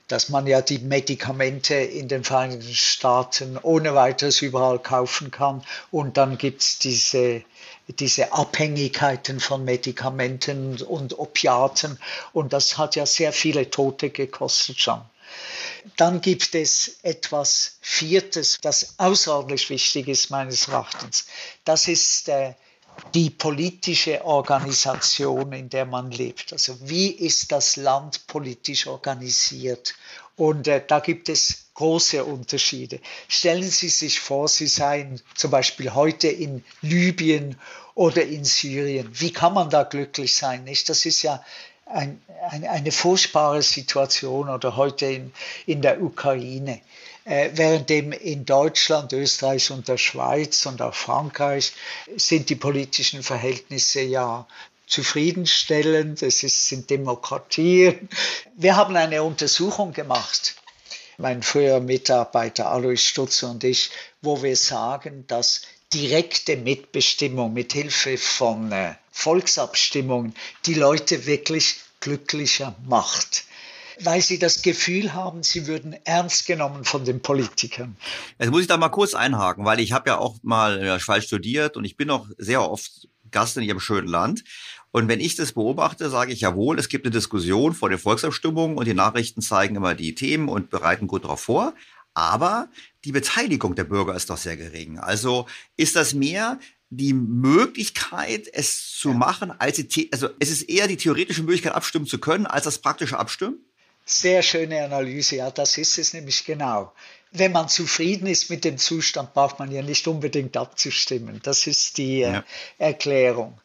[0.08, 5.64] dass man ja die Medikamente in den Vereinigten Staaten ohne weiteres überall kaufen kann.
[5.92, 7.44] Und dann gibt es diese
[7.88, 11.98] diese Abhängigkeiten von Medikamenten und Opiaten.
[12.34, 15.02] Und das hat ja sehr viele Tote gekostet schon.
[15.96, 21.28] Dann gibt es etwas Viertes, das außerordentlich wichtig ist meines Erachtens.
[21.64, 22.56] Das ist äh,
[23.14, 26.54] die politische Organisation, in der man lebt.
[26.54, 29.96] Also wie ist das Land politisch organisiert?
[30.36, 33.00] Und äh, da gibt es große Unterschiede.
[33.28, 37.58] Stellen Sie sich vor, Sie seien zum Beispiel heute in Libyen
[37.96, 39.10] oder in Syrien.
[39.14, 40.64] Wie kann man da glücklich sein?
[40.64, 40.90] Nicht?
[40.90, 41.44] Das ist ja
[41.86, 45.34] ein, ein, eine furchtbare Situation oder heute in,
[45.66, 46.82] in der Ukraine.
[47.28, 51.74] Äh, währenddem in Deutschland, Österreich und der Schweiz und auch Frankreich
[52.16, 54.48] sind die politischen Verhältnisse ja
[54.88, 58.08] zufriedenstellend, es ist, sind Demokratien.
[58.56, 60.56] Wir haben eine Untersuchung gemacht,
[61.18, 63.90] mein früherer Mitarbeiter Alois Stutzer und ich,
[64.22, 65.64] wo wir sagen, dass
[65.94, 70.34] direkte Mitbestimmung mit Hilfe von äh, Volksabstimmungen
[70.66, 73.47] die Leute wirklich glücklicher macht
[74.02, 77.98] weil sie das Gefühl haben, sie würden ernst genommen von den Politikern.
[78.40, 81.00] Jetzt muss ich da mal kurz einhaken, weil ich habe ja auch mal in der
[81.00, 84.44] Schweiz studiert und ich bin auch sehr oft Gast in ihrem schönen Land.
[84.92, 88.78] Und wenn ich das beobachte, sage ich jawohl, es gibt eine Diskussion vor den Volksabstimmungen
[88.78, 91.74] und die Nachrichten zeigen immer die Themen und bereiten gut darauf vor.
[92.14, 92.70] Aber
[93.06, 94.98] die Beteiligung der Bürger ist doch sehr gering.
[94.98, 95.46] Also
[95.76, 100.98] ist das mehr die Möglichkeit, es zu machen, als die, also es ist eher die
[100.98, 103.60] theoretische Möglichkeit, abstimmen zu können, als das praktische Abstimmen?
[104.10, 106.94] Sehr schöne Analyse, ja, das ist es nämlich genau.
[107.32, 111.42] Wenn man zufrieden ist mit dem Zustand, braucht man ja nicht unbedingt abzustimmen.
[111.44, 112.44] Das ist die äh, ja.
[112.78, 113.60] Erklärung.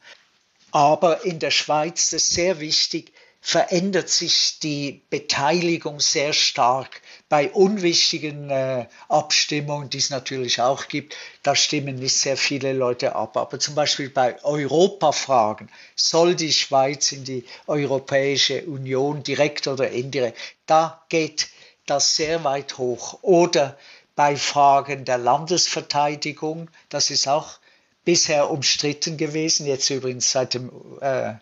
[0.72, 7.01] Aber in der Schweiz ist es sehr wichtig, verändert sich die Beteiligung sehr stark.
[7.32, 13.16] Bei unwichtigen äh, Abstimmungen, die es natürlich auch gibt, da stimmen nicht sehr viele Leute
[13.16, 13.38] ab.
[13.38, 20.38] Aber zum Beispiel bei Europafragen, soll die Schweiz in die Europäische Union direkt oder indirekt,
[20.66, 21.48] da geht
[21.86, 23.20] das sehr weit hoch.
[23.22, 23.78] Oder
[24.14, 27.60] bei Fragen der Landesverteidigung, das ist auch
[28.04, 30.70] bisher umstritten gewesen, jetzt übrigens seit dem
[31.00, 31.32] äh,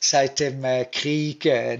[0.00, 1.78] seit dem äh, Krieg, äh,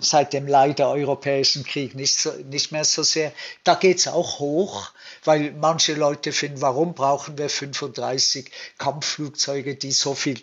[0.00, 3.32] seit dem leider europäischen Krieg nicht, so, nicht mehr so sehr.
[3.64, 4.90] Da geht es auch hoch,
[5.24, 10.38] weil manche Leute finden, warum brauchen wir 35 Kampfflugzeuge, die so viel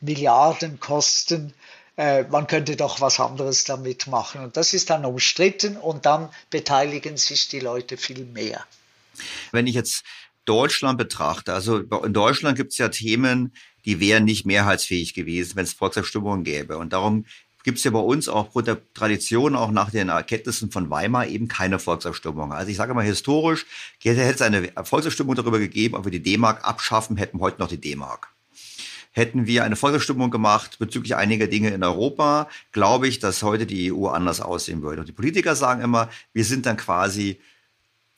[0.00, 1.52] Milliarden kosten?
[1.98, 4.42] Äh, man könnte doch was anderes damit machen.
[4.42, 8.64] Und das ist dann umstritten und dann beteiligen sich die Leute viel mehr.
[9.52, 10.02] Wenn ich jetzt
[10.46, 13.52] Deutschland betrachte, also in Deutschland gibt es ja Themen,
[13.88, 16.76] die wären nicht mehrheitsfähig gewesen, wenn es Volksabstimmungen gäbe.
[16.76, 17.24] Und darum
[17.64, 21.26] gibt es ja bei uns auch aufgrund der Tradition, auch nach den Erkenntnissen von Weimar,
[21.26, 22.52] eben keine Volksabstimmung.
[22.52, 23.64] Also ich sage mal historisch,
[24.02, 27.68] hätte es eine Volksabstimmung darüber gegeben, ob wir die D-Mark abschaffen, hätten wir heute noch
[27.68, 28.28] die D-Mark.
[29.12, 33.90] Hätten wir eine Volksabstimmung gemacht bezüglich einiger Dinge in Europa, glaube ich, dass heute die
[33.90, 35.00] EU anders aussehen würde.
[35.00, 37.40] Und die Politiker sagen immer, wir sind dann quasi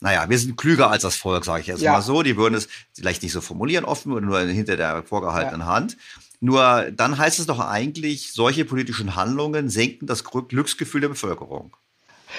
[0.01, 1.93] naja, wir sind klüger als das Volk, sage ich jetzt ja.
[1.93, 2.23] mal so.
[2.23, 5.67] Die würden es vielleicht nicht so formulieren offen oder nur hinter der vorgehaltenen ja.
[5.67, 5.97] Hand.
[6.41, 11.77] Nur dann heißt es doch eigentlich, solche politischen Handlungen senken das Glücksgefühl der Bevölkerung.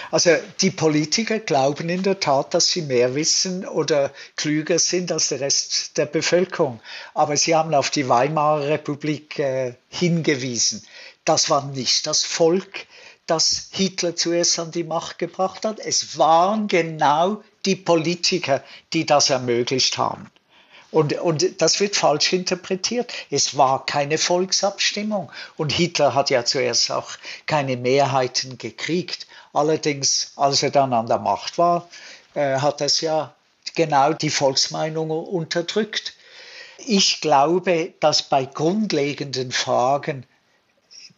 [0.09, 0.31] Also
[0.61, 5.41] die Politiker glauben in der Tat, dass sie mehr wissen oder klüger sind als der
[5.41, 6.79] Rest der Bevölkerung.
[7.13, 10.83] Aber sie haben auf die Weimarer Republik äh, hingewiesen.
[11.25, 12.87] Das war nicht das Volk,
[13.27, 15.79] das Hitler zuerst an die Macht gebracht hat.
[15.79, 20.31] Es waren genau die Politiker, die das ermöglicht haben.
[20.91, 23.13] Und, und das wird falsch interpretiert.
[23.29, 25.31] Es war keine Volksabstimmung.
[25.55, 27.11] Und Hitler hat ja zuerst auch
[27.45, 29.25] keine Mehrheiten gekriegt.
[29.53, 31.89] Allerdings, als er dann an der Macht war,
[32.33, 33.33] äh, hat es ja
[33.75, 36.13] genau die Volksmeinung unterdrückt.
[36.77, 40.25] Ich glaube, dass bei grundlegenden Fragen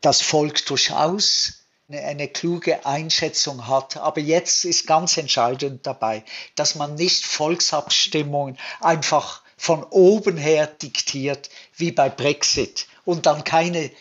[0.02, 3.98] das Volk durchaus eine, kluge Einschätzung hat.
[3.98, 6.24] Aber jetzt ist ganz entscheidend dabei,
[6.56, 13.92] dass man nicht Volksabstimmungen einfach von oben her diktiert, wie bei Brexit, und dann keine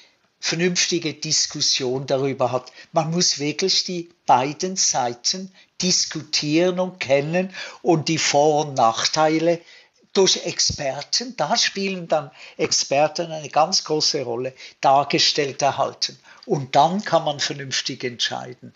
[0.41, 2.73] vernünftige Diskussion darüber hat.
[2.91, 9.61] Man muss wirklich die beiden Seiten diskutieren und kennen und die Vor- und Nachteile
[10.13, 16.19] durch Experten, da spielen dann Experten eine ganz große Rolle, dargestellt erhalten.
[16.47, 18.75] Und dann kann man vernünftig entscheiden.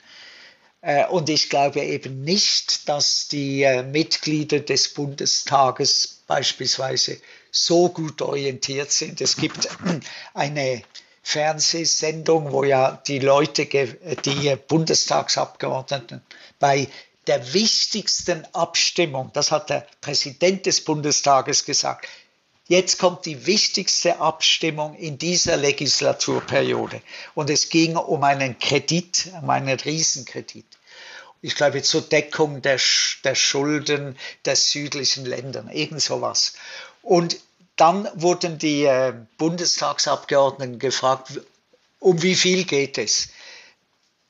[0.80, 7.18] Äh, und ich glaube eben nicht, dass die äh, Mitglieder des Bundestages beispielsweise
[7.50, 9.20] so gut orientiert sind.
[9.20, 9.68] Es gibt
[10.34, 10.82] eine
[11.22, 16.22] Fernsehsendung, wo ja die Leute, die Bundestagsabgeordneten
[16.60, 16.86] bei
[17.26, 22.06] der wichtigsten Abstimmung, das hat der Präsident des Bundestages gesagt,
[22.68, 27.00] Jetzt kommt die wichtigste Abstimmung in dieser Legislaturperiode.
[27.34, 30.66] Und es ging um einen Kredit, um einen Riesenkredit.
[31.42, 32.80] Ich glaube, zur Deckung der,
[33.22, 36.54] der Schulden der südlichen Länder, irgend sowas.
[37.02, 37.36] Und
[37.76, 41.40] dann wurden die äh, Bundestagsabgeordneten gefragt,
[42.00, 43.28] um wie viel geht es?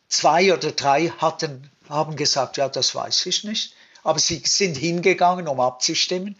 [0.08, 3.74] Zwei oder drei hatten, haben gesagt, ja, das weiß ich nicht.
[4.02, 6.36] Aber sie sind hingegangen, um abzustimmen.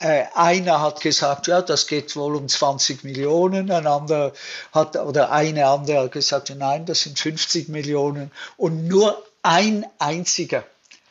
[0.00, 4.32] Äh, einer hat gesagt, ja, das geht wohl um 20 Millionen, ein anderer
[4.72, 8.30] hat, oder eine andere hat gesagt, nein, das sind 50 Millionen.
[8.56, 10.64] Und nur ein einziger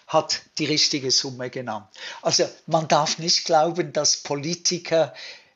[0.07, 1.87] hat die richtige Summe genannt.
[2.21, 5.13] Also man darf nicht glauben, dass Politiker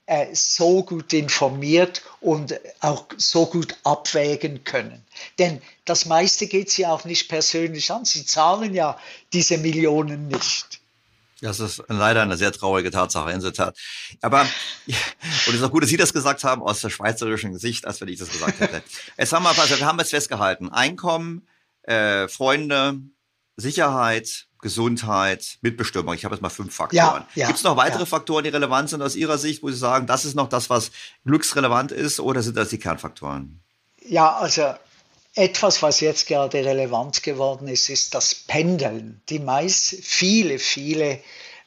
[0.08, 5.06] äh, so gut informiert und auch so gut abwägen können.
[5.40, 8.04] Denn das meiste geht sie auch nicht persönlich an.
[8.04, 9.00] Sie zahlen ja
[9.32, 10.71] diese Millionen nicht.
[11.42, 13.76] Das ist leider eine sehr traurige Tatsache, in der Tat.
[14.22, 14.48] Aber, und
[15.48, 18.08] es ist auch gut, dass Sie das gesagt haben, aus der schweizerischen Sicht, als wenn
[18.10, 18.84] ich das gesagt hätte.
[19.18, 21.48] Jetzt haben wir, also wir haben jetzt festgehalten, Einkommen,
[21.84, 23.00] äh, Freunde,
[23.58, 26.14] Sicherheit, Gesundheit, Mitbestimmung.
[26.14, 26.96] Ich habe jetzt mal fünf Faktoren.
[26.96, 28.06] Ja, ja, Gibt es noch weitere ja.
[28.06, 30.92] Faktoren, die relevant sind aus Ihrer Sicht, wo Sie sagen, das ist noch das, was
[31.26, 33.62] glücksrelevant ist, oder sind das die Kernfaktoren?
[34.06, 34.76] Ja, also
[35.36, 39.22] etwas, was jetzt gerade relevant geworden ist, ist das Pendeln.
[39.30, 41.20] Die meist, viele, viele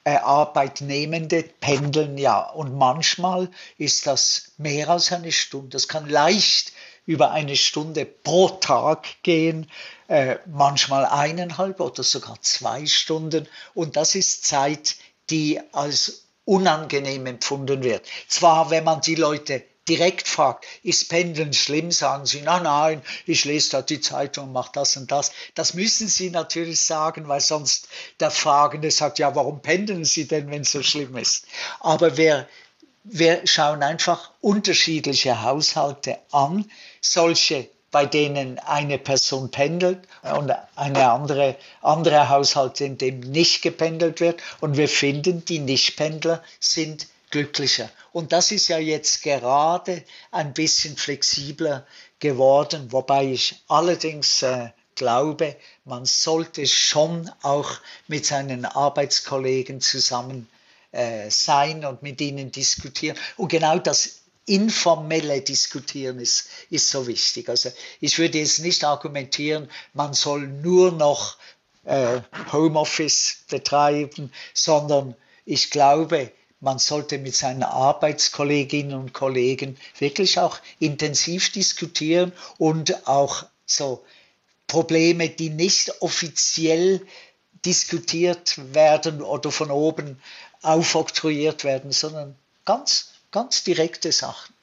[0.04, 2.40] äh, Arbeitnehmende pendeln ja.
[2.40, 5.70] Und manchmal ist das mehr als eine Stunde.
[5.70, 6.72] Das kann leicht
[7.06, 9.70] über eine Stunde pro Tag gehen,
[10.08, 13.48] äh, manchmal eineinhalb oder sogar zwei Stunden.
[13.74, 14.96] Und das ist Zeit,
[15.30, 18.06] die als unangenehm empfunden wird.
[18.28, 23.44] Zwar, wenn man die Leute direkt fragt, ist Pendeln schlimm, sagen sie, nein, nein, ich
[23.44, 25.32] lese da die Zeitung, mache das und das.
[25.54, 27.88] Das müssen sie natürlich sagen, weil sonst
[28.20, 31.46] der Fragende sagt, ja, warum pendeln sie denn, wenn es so schlimm ist?
[31.80, 32.48] Aber wir,
[33.04, 36.70] wir schauen einfach unterschiedliche Haushalte an,
[37.00, 44.18] solche bei denen eine Person pendelt und eine andere, andere Haushalte, in dem nicht gependelt
[44.18, 44.42] wird.
[44.60, 47.90] Und wir finden, die Nichtpendler sind glücklicher.
[48.12, 51.84] Und das ist ja jetzt gerade ein bisschen flexibler
[52.20, 57.72] geworden, wobei ich allerdings äh, glaube, man sollte schon auch
[58.06, 60.48] mit seinen Arbeitskollegen zusammen
[60.92, 63.18] äh, sein und mit ihnen diskutieren.
[63.36, 67.48] Und genau das informelle Diskutieren ist, ist so wichtig.
[67.48, 71.36] Also ich würde jetzt nicht argumentieren, man soll nur noch
[71.82, 72.20] äh,
[72.52, 76.30] Homeoffice betreiben, sondern ich glaube,
[76.64, 84.02] man sollte mit seinen Arbeitskolleginnen und Kollegen wirklich auch intensiv diskutieren und auch so
[84.66, 87.02] Probleme, die nicht offiziell
[87.64, 90.18] diskutiert werden oder von oben
[90.62, 92.34] aufoktroyiert werden, sondern
[92.64, 94.54] ganz, ganz direkte Sachen.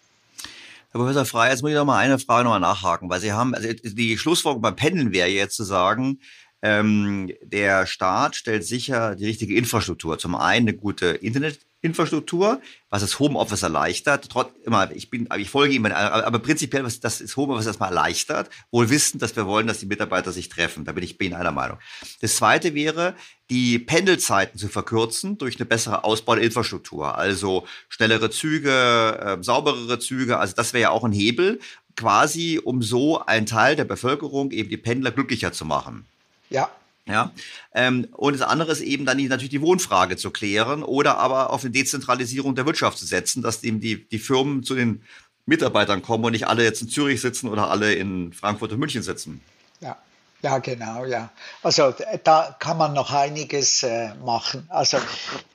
[0.91, 3.31] Herr Professor Frey, jetzt muss ich noch mal eine Frage noch mal nachhaken, weil Sie
[3.31, 6.19] haben, also die Schlussfolgerung beim Pendeln wäre jetzt zu sagen,
[6.63, 10.19] ähm, der Staat stellt sicher die richtige Infrastruktur.
[10.19, 14.29] Zum einen eine gute Internet Infrastruktur, was das Homeoffice erleichtert.
[14.29, 18.89] Trotz immer, ich bin, ich folge ihm, aber prinzipiell, was das Homeoffice erstmal erleichtert, wohl
[18.89, 20.85] wissend, dass wir wollen, dass die Mitarbeiter sich treffen.
[20.85, 21.77] Da bin ich Ihnen einer Meinung.
[22.21, 23.15] Das zweite wäre,
[23.49, 27.17] die Pendelzeiten zu verkürzen durch eine bessere Ausbau der Infrastruktur.
[27.17, 30.37] Also schnellere Züge, äh, sauberere Züge.
[30.37, 31.59] Also das wäre ja auch ein Hebel,
[31.95, 36.05] quasi, um so einen Teil der Bevölkerung, eben die Pendler, glücklicher zu machen.
[36.49, 36.69] Ja,
[37.07, 37.31] ja,
[37.73, 41.49] ähm, und das andere ist eben dann die, natürlich die Wohnfrage zu klären oder aber
[41.49, 45.03] auf eine Dezentralisierung der Wirtschaft zu setzen, dass eben die, die Firmen zu den
[45.45, 49.01] Mitarbeitern kommen und nicht alle jetzt in Zürich sitzen oder alle in Frankfurt und München
[49.01, 49.41] sitzen.
[49.79, 49.97] Ja,
[50.41, 51.29] ja, genau, ja.
[51.61, 51.93] Also
[52.23, 54.65] da kann man noch einiges äh, machen.
[54.69, 54.97] Also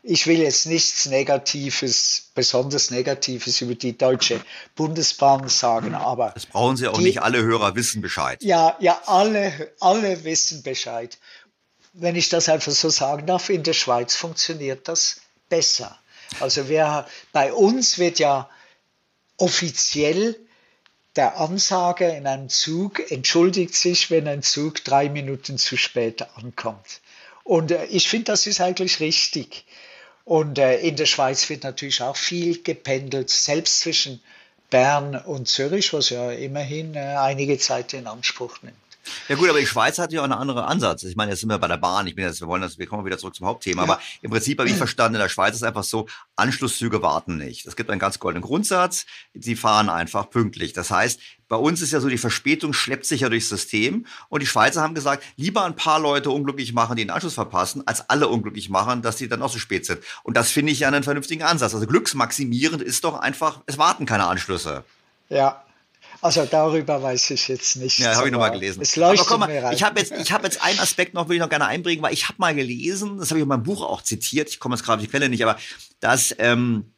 [0.03, 4.41] ich will jetzt nichts Negatives, besonders Negatives über die Deutsche
[4.77, 6.31] Bundesbahn sagen, aber.
[6.35, 8.43] Das brauchen Sie auch die, nicht, alle Hörer wissen Bescheid.
[8.45, 11.19] Ja, ja, alle, alle wissen Bescheid.
[11.99, 15.99] Wenn ich das einfach so sagen darf, in der Schweiz funktioniert das besser.
[16.41, 18.51] Also wir, bei uns wird ja
[19.39, 20.37] offiziell
[21.17, 27.01] der Ansager in einem Zug entschuldigt sich, wenn ein Zug drei Minuten zu spät ankommt.
[27.43, 29.65] Und äh, ich finde, das ist eigentlich richtig.
[30.25, 34.21] Und äh, in der Schweiz wird natürlich auch viel gependelt, selbst zwischen
[34.71, 38.77] Bern und Zürich, was ja immerhin äh, einige Zeit in Anspruch nimmt.
[39.29, 41.03] Ja gut, aber die Schweiz hat ja auch einen anderen Ansatz.
[41.03, 42.07] Ich meine, jetzt sind wir bei der Bahn.
[42.07, 43.85] Ich bin jetzt, wir wollen das, wir kommen wieder zurück zum Hauptthema.
[43.85, 43.93] Ja.
[43.93, 47.67] Aber im Prinzip habe ich verstanden, in der Schweiz ist einfach so, Anschlusszüge warten nicht.
[47.67, 49.07] Es gibt einen ganz goldenen Grundsatz.
[49.35, 50.73] Sie fahren einfach pünktlich.
[50.73, 54.07] Das heißt, bei uns ist ja so, die Verspätung schleppt sich ja durchs System.
[54.29, 57.87] Und die Schweizer haben gesagt, lieber ein paar Leute unglücklich machen, die den Anschluss verpassen,
[57.87, 60.01] als alle unglücklich machen, dass die dann auch so spät sind.
[60.23, 61.75] Und das finde ich ja einen vernünftigen Ansatz.
[61.75, 64.85] Also glücksmaximierend ist doch einfach, es warten keine Anschlüsse.
[65.29, 65.66] Ja,
[66.21, 67.99] also darüber weiß ich jetzt nicht.
[67.99, 68.81] Ja, habe ich nochmal gelesen.
[68.83, 71.37] Es leuchtet Aber komm mal, Ich habe jetzt, ich hab jetzt einen Aspekt noch, will
[71.37, 73.83] ich noch gerne einbringen, weil ich habe mal gelesen, das habe ich in meinem Buch
[73.83, 75.59] auch zitiert, ich komme jetzt gerade auf die Quelle nicht, aber
[76.01, 76.93] dass ähm,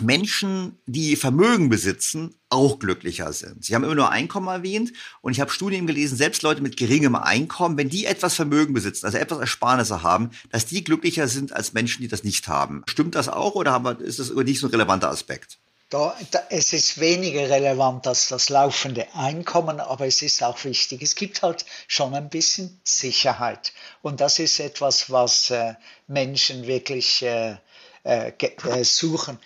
[0.00, 3.64] Menschen, die Vermögen besitzen, auch glücklicher sind.
[3.64, 7.14] Sie haben immer nur Einkommen erwähnt und ich habe Studien gelesen, selbst Leute mit geringem
[7.16, 11.72] Einkommen, wenn die etwas Vermögen besitzen, also etwas Ersparnisse haben, dass die glücklicher sind als
[11.72, 12.82] Menschen, die das nicht haben.
[12.88, 15.58] Stimmt das auch oder ist das nicht so ein relevanter Aspekt?
[15.90, 21.02] Da, da, es ist weniger relevant als das laufende Einkommen, aber es ist auch wichtig.
[21.02, 23.72] Es gibt halt schon ein bisschen Sicherheit.
[24.00, 25.74] Und das ist etwas, was äh,
[26.06, 27.56] Menschen wirklich äh,
[28.04, 29.40] äh, äh suchen.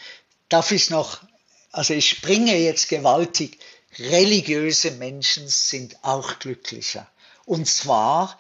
[0.51, 1.23] Darf ich noch,
[1.73, 3.59] also ich springe jetzt gewaltig,
[3.99, 7.09] religiöse Menschen sind auch glücklicher.
[7.47, 8.39] Und zwar,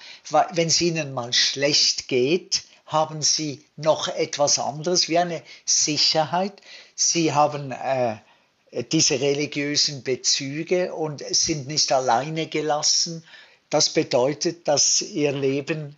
[0.52, 6.60] wenn es ihnen mal schlecht geht, haben sie noch etwas anderes wie eine Sicherheit.
[6.94, 8.16] Sie haben äh,
[8.92, 13.24] diese religiösen Bezüge und sind nicht alleine gelassen.
[13.70, 15.96] Das bedeutet, dass ihr Leben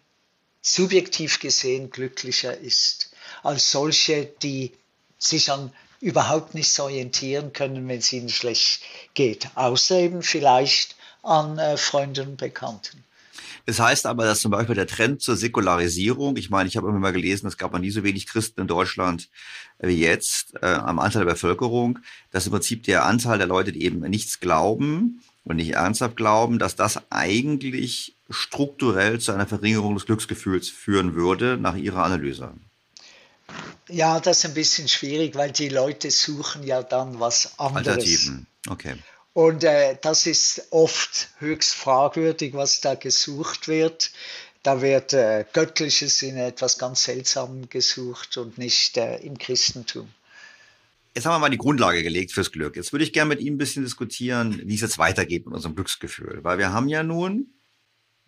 [0.62, 3.10] subjektiv gesehen glücklicher ist
[3.42, 4.72] als solche, die
[5.18, 8.82] sich an überhaupt nicht orientieren können, wenn es ihnen schlecht
[9.14, 13.04] geht, außer eben vielleicht an äh, Freunden und Bekannten.
[13.66, 17.00] Das heißt aber, dass zum Beispiel der Trend zur Säkularisierung, ich meine, ich habe immer
[17.00, 19.28] mal gelesen, es gab noch nie so wenig Christen in Deutschland
[19.80, 21.98] wie jetzt äh, am Anteil der Bevölkerung,
[22.30, 26.60] dass im Prinzip der Anteil der Leute, die eben nichts glauben und nicht ernsthaft glauben,
[26.60, 32.52] dass das eigentlich strukturell zu einer Verringerung des Glücksgefühls führen würde, nach Ihrer Analyse.
[33.88, 37.86] Ja, das ist ein bisschen schwierig, weil die Leute suchen ja dann was anderes.
[37.88, 38.94] Alternativen, okay.
[39.36, 44.10] Und äh, das ist oft höchst fragwürdig, was da gesucht wird.
[44.62, 50.08] Da wird äh, Göttliches in etwas ganz Seltsamem gesucht und nicht äh, im Christentum.
[51.14, 52.76] Jetzt haben wir mal die Grundlage gelegt fürs Glück.
[52.76, 55.74] Jetzt würde ich gerne mit Ihnen ein bisschen diskutieren, wie es jetzt weitergeht mit unserem
[55.74, 56.38] Glücksgefühl.
[56.42, 57.52] Weil wir haben ja nun,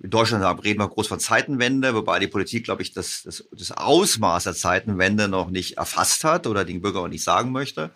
[0.03, 3.73] in Deutschland reden wir groß von Zeitenwende, wobei die Politik, glaube ich, das, das, das
[3.73, 7.93] Ausmaß der Zeitenwende noch nicht erfasst hat oder den Bürger auch nicht sagen möchte.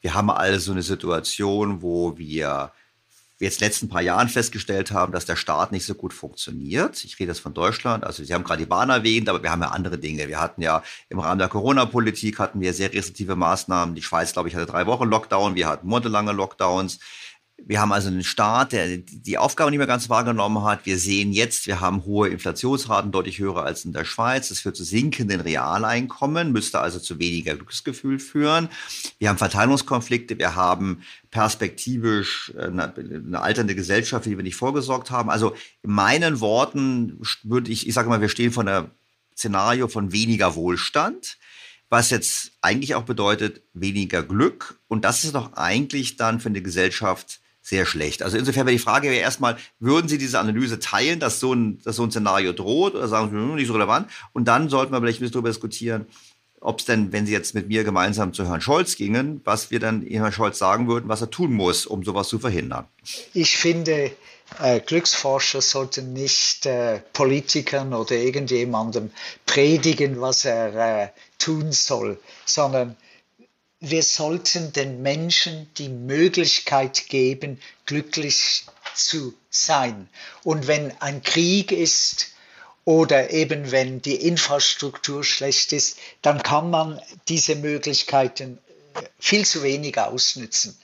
[0.00, 2.72] Wir haben also eine Situation, wo wir
[3.40, 7.04] jetzt letzten paar Jahren festgestellt haben, dass der Staat nicht so gut funktioniert.
[7.04, 8.04] Ich rede jetzt von Deutschland.
[8.04, 10.26] Also Sie haben gerade die Bahn erwähnt, aber wir haben ja andere Dinge.
[10.26, 13.94] Wir hatten ja im Rahmen der Corona-Politik hatten wir sehr restriktive Maßnahmen.
[13.94, 15.54] Die Schweiz, glaube ich, hatte drei Wochen Lockdown.
[15.54, 16.98] Wir hatten monatelange Lockdowns.
[17.64, 20.86] Wir haben also einen Staat, der die Aufgabe nicht mehr ganz wahrgenommen hat.
[20.86, 24.48] Wir sehen jetzt, wir haben hohe Inflationsraten, deutlich höher als in der Schweiz.
[24.48, 28.68] Das führt zu sinkenden Realeinkommen, müsste also zu weniger Glücksgefühl führen.
[29.18, 35.10] Wir haben Verteilungskonflikte, wir haben perspektivisch eine, eine alternde Gesellschaft, für die wir nicht vorgesorgt
[35.10, 35.28] haben.
[35.28, 38.90] Also in meinen Worten würde ich, ich sage mal, wir stehen vor einer
[39.36, 41.38] Szenario von weniger Wohlstand
[41.90, 44.78] was jetzt eigentlich auch bedeutet weniger Glück.
[44.88, 48.22] Und das ist doch eigentlich dann für eine Gesellschaft sehr schlecht.
[48.22, 51.80] Also insofern wäre die Frage ja erstmal, würden Sie diese Analyse teilen, dass so ein,
[51.82, 54.08] dass so ein Szenario droht oder sagen Sie, hm, nicht so relevant?
[54.32, 56.06] Und dann sollten wir vielleicht ein bisschen darüber diskutieren,
[56.60, 59.80] ob es denn, wenn Sie jetzt mit mir gemeinsam zu Herrn Scholz gingen, was wir
[59.80, 62.86] dann Herrn Scholz sagen würden, was er tun muss, um sowas zu verhindern.
[63.34, 64.10] Ich finde,
[64.60, 69.10] äh, Glücksforscher sollten nicht äh, Politikern oder irgendjemandem
[69.46, 71.08] predigen, was er äh,
[71.38, 72.96] tun soll, sondern
[73.80, 78.64] wir sollten den Menschen die Möglichkeit geben, glücklich
[78.94, 80.08] zu sein.
[80.42, 82.32] Und wenn ein Krieg ist
[82.84, 88.58] oder eben wenn die Infrastruktur schlecht ist, dann kann man diese Möglichkeiten
[88.94, 90.76] äh, viel zu wenig ausnützen.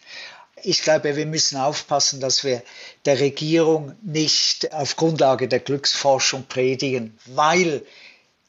[0.63, 2.63] Ich glaube, wir müssen aufpassen, dass wir
[3.05, 7.85] der Regierung nicht auf Grundlage der Glücksforschung predigen, weil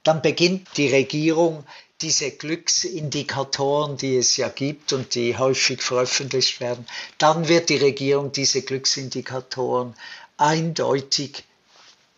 [0.03, 1.65] dann beginnt die Regierung
[2.01, 6.85] diese Glücksindikatoren, die es ja gibt und die häufig veröffentlicht werden,
[7.17, 9.95] dann wird die Regierung diese Glücksindikatoren
[10.37, 11.43] eindeutig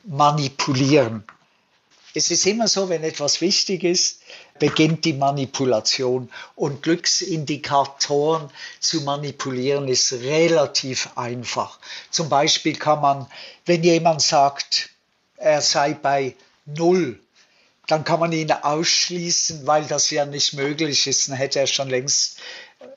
[0.03, 1.23] manipulieren.
[2.13, 4.21] Es ist immer so, wenn etwas wichtig ist,
[4.57, 6.31] beginnt die Manipulation.
[6.55, 8.49] Und Glücksindikatoren
[8.79, 11.77] zu manipulieren ist relativ einfach.
[12.09, 13.27] Zum Beispiel kann man,
[13.67, 14.89] wenn jemand sagt,
[15.35, 17.19] er sei bei Null,
[17.87, 21.29] dann kann man ihn ausschließen, weil das ja nicht möglich ist.
[21.29, 22.37] Dann hätte er schon längst,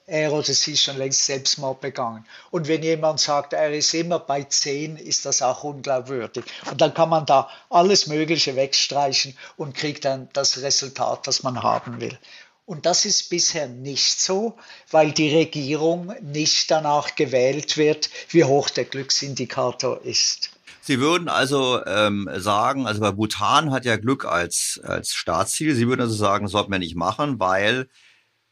[0.07, 2.27] er oder sie schon längst Selbstmord begangen.
[2.51, 6.45] Und wenn jemand sagt, er ist immer bei 10, ist das auch unglaubwürdig.
[6.71, 11.63] Und dann kann man da alles Mögliche wegstreichen und kriegt dann das Resultat, das man
[11.63, 12.19] haben will.
[12.67, 14.57] Und das ist bisher nicht so,
[14.91, 20.51] weil die Regierung nicht danach gewählt wird, wie hoch der Glücksindikator ist.
[20.91, 25.77] Sie würden also ähm, sagen, also bei Bhutan hat ja Glück als, als Staatsziel.
[25.77, 27.89] Sie würden also sagen, das sollten wir nicht machen, weil,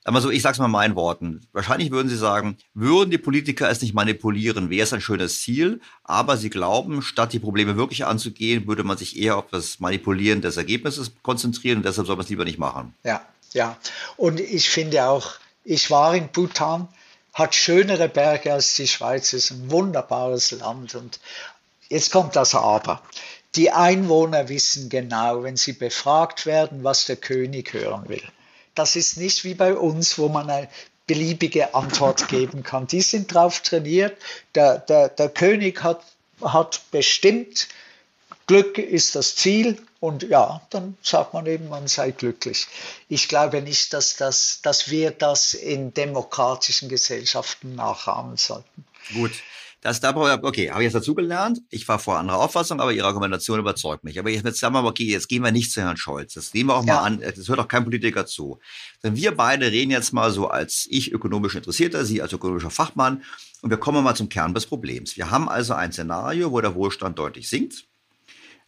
[0.04, 1.48] aber so, ich sag's mal in meinen Worten.
[1.50, 5.80] Wahrscheinlich würden Sie sagen, würden die Politiker es nicht manipulieren, wäre es ein schönes Ziel,
[6.04, 10.40] aber Sie glauben, statt die Probleme wirklich anzugehen, würde man sich eher auf das Manipulieren
[10.40, 12.94] des Ergebnisses konzentrieren und deshalb soll man es lieber nicht machen.
[13.02, 13.20] Ja,
[13.52, 13.76] ja.
[14.16, 15.32] Und ich finde auch,
[15.64, 16.86] ich war in Bhutan,
[17.34, 21.18] hat schönere Berge als die Schweiz, ist ein wunderbares Land und
[21.88, 23.02] Jetzt kommt das Aber.
[23.54, 28.22] Die Einwohner wissen genau, wenn sie befragt werden, was der König hören will.
[28.74, 30.68] Das ist nicht wie bei uns, wo man eine
[31.06, 32.86] beliebige Antwort geben kann.
[32.86, 34.16] Die sind darauf trainiert.
[34.54, 36.02] Der, der, der König hat,
[36.42, 37.68] hat bestimmt,
[38.46, 42.66] Glück ist das Ziel und ja, dann sagt man eben, man sei glücklich.
[43.08, 48.84] Ich glaube nicht, dass, das, dass wir das in demokratischen Gesellschaften nachahmen sollten.
[49.12, 49.32] Gut.
[49.80, 51.60] Das da okay, habe ich jetzt dazugelernt.
[51.70, 54.18] Ich war vor anderer Auffassung, aber Ihre Argumentation überzeugt mich.
[54.18, 56.34] Aber jetzt sagen wir mal, okay, jetzt gehen wir nicht zu Herrn Scholz.
[56.34, 56.94] Das nehmen wir auch ja.
[56.94, 57.20] mal an.
[57.20, 58.58] Das hört auch kein Politiker zu.
[59.04, 63.22] Denn wir beide reden jetzt mal so als ich ökonomisch Interessierter, Sie als ökonomischer Fachmann.
[63.62, 65.16] Und wir kommen mal zum Kern des Problems.
[65.16, 67.87] Wir haben also ein Szenario, wo der Wohlstand deutlich sinkt.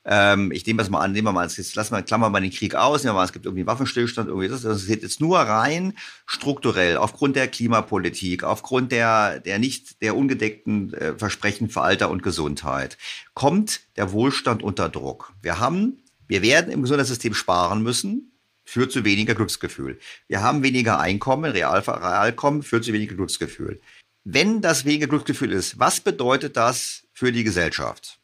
[0.04, 2.50] Ähm, ich nehme das mal an, nehmen wir mal, jetzt lassen wir, klammern wir den
[2.50, 5.20] Krieg aus, nehmen wir mal, es gibt irgendwie einen Waffenstillstand, irgendwie das, das geht jetzt
[5.20, 5.94] nur rein
[6.26, 12.22] strukturell, aufgrund der Klimapolitik, aufgrund der, der nicht, der ungedeckten äh, Versprechen für Alter und
[12.22, 12.96] Gesundheit,
[13.34, 15.34] kommt der Wohlstand unter Druck.
[15.42, 15.98] Wir haben,
[16.28, 18.32] wir werden im Gesundheitssystem sparen müssen,
[18.64, 19.98] führt zu weniger Glücksgefühl.
[20.28, 23.80] Wir haben weniger Einkommen, Real, Realkommen, führt zu weniger Glücksgefühl.
[24.24, 28.19] Wenn das weniger Glücksgefühl ist, was bedeutet das für die Gesellschaft?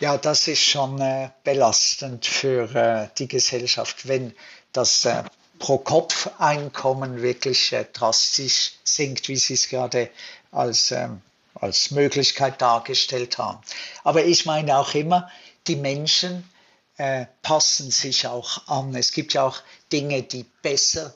[0.00, 4.34] Ja, das ist schon äh, belastend für äh, die Gesellschaft, wenn
[4.72, 5.24] das äh,
[5.58, 10.10] Pro-Kopf-Einkommen wirklich äh, drastisch sinkt, wie Sie es gerade
[10.52, 11.20] als, ähm,
[11.54, 13.58] als Möglichkeit dargestellt haben.
[14.04, 15.30] Aber ich meine auch immer,
[15.66, 16.48] die Menschen
[16.96, 18.94] äh, passen sich auch an.
[18.94, 19.58] Es gibt ja auch
[19.92, 21.14] Dinge, die besser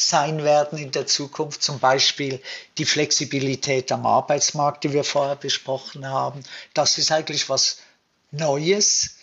[0.00, 2.40] sein werden in der Zukunft, zum Beispiel
[2.78, 6.44] die Flexibilität am Arbeitsmarkt, die wir vorher besprochen haben.
[6.72, 7.78] Das ist eigentlich was
[8.30, 9.16] Neues.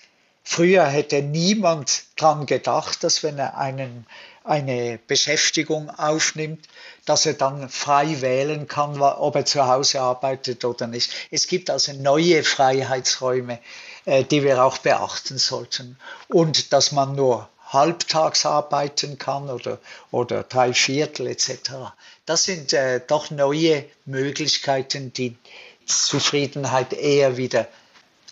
[0.43, 4.05] Früher hätte niemand daran gedacht, dass wenn er einen,
[4.43, 6.67] eine Beschäftigung aufnimmt,
[7.05, 11.11] dass er dann frei wählen kann, ob er zu Hause arbeitet oder nicht.
[11.31, 13.59] Es gibt also neue Freiheitsräume,
[14.03, 15.97] äh, die wir auch beachten sollten.
[16.27, 19.77] Und dass man nur halbtags arbeiten kann oder,
[20.09, 21.93] oder drei Viertel etc.
[22.25, 25.37] Das sind äh, doch neue Möglichkeiten, die
[25.85, 27.67] Zufriedenheit eher wieder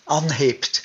[0.08, 0.84] anhebt.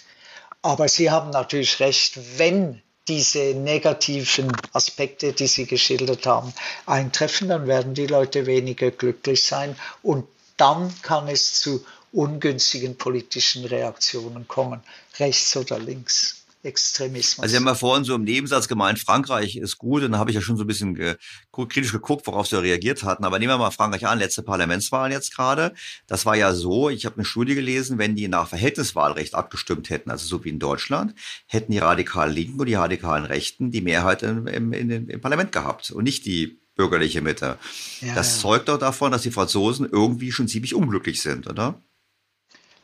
[0.60, 6.52] Aber Sie haben natürlich recht, wenn diese negativen Aspekte, die Sie geschildert haben,
[6.84, 10.28] eintreffen, dann werden die Leute weniger glücklich sein und
[10.58, 14.82] dann kann es zu ungünstigen politischen Reaktionen kommen,
[15.18, 16.42] rechts oder links.
[16.68, 17.42] Extremismus.
[17.42, 20.30] Also Sie haben ja vorhin so im Nebensatz gemeint, Frankreich ist gut, und dann habe
[20.30, 21.16] ich ja schon so ein bisschen ge
[21.50, 23.24] kritisch geguckt, worauf Sie reagiert hatten.
[23.24, 25.74] Aber nehmen wir mal Frankreich an, letzte Parlamentswahlen jetzt gerade.
[26.06, 30.10] Das war ja so, ich habe eine Studie gelesen, wenn die nach Verhältniswahlrecht abgestimmt hätten,
[30.10, 31.14] also so wie in Deutschland,
[31.46, 35.90] hätten die radikalen Linken und die radikalen Rechten die Mehrheit im, im, im Parlament gehabt
[35.90, 37.58] und nicht die bürgerliche Mitte.
[38.00, 38.42] Ja, das ja.
[38.42, 41.82] zeugt doch davon, dass die Franzosen irgendwie schon ziemlich unglücklich sind, oder?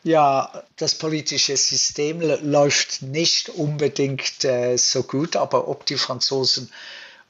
[0.04, 6.70] Ja, das politische System läuft nicht unbedingt äh, so gut, aber ob die Franzosen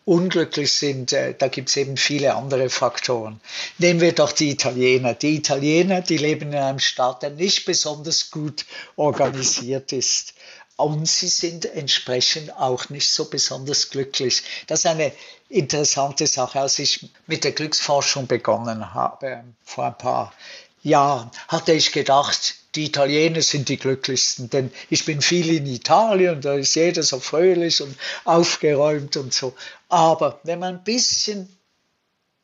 [0.04, 3.40] unglücklich sind, äh, da gibt es eben viele andere Faktoren.
[3.78, 5.14] Nehmen wir doch die Italiener.
[5.14, 8.66] Die Italiener, die leben in einem Staat, der nicht besonders gut
[8.96, 10.34] organisiert ist.
[10.74, 14.42] Und sie sind entsprechend auch nicht so besonders glücklich.
[14.66, 15.12] Das ist eine
[15.48, 16.60] interessante Sache.
[16.60, 20.34] Als ich mit der Glücksforschung begonnen habe, vor ein paar
[20.82, 26.40] Jahren, hatte ich gedacht, die Italiener sind die glücklichsten, denn ich bin viel in Italien,
[26.40, 29.54] da ist jeder so fröhlich und aufgeräumt und so.
[29.88, 31.48] Aber wenn man ein bisschen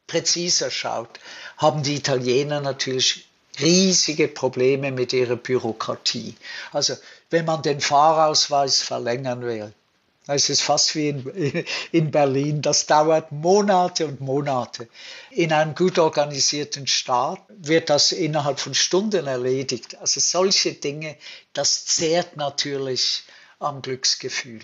[0.06, 1.18] präziser schaut,
[1.56, 3.26] haben die Italiener natürlich
[3.60, 6.34] riesige Probleme mit ihrer Bürokratie.
[6.72, 6.94] Also
[7.30, 9.72] wenn man den Fahrausweis verlängern will,
[10.26, 12.62] es ist fast wie in, in Berlin.
[12.62, 14.88] Das dauert Monate und Monate.
[15.30, 19.98] In einem gut organisierten Staat wird das innerhalb von Stunden erledigt.
[19.98, 21.16] Also solche Dinge,
[21.52, 23.22] das zehrt natürlich
[23.58, 24.60] am Glücksgefühl.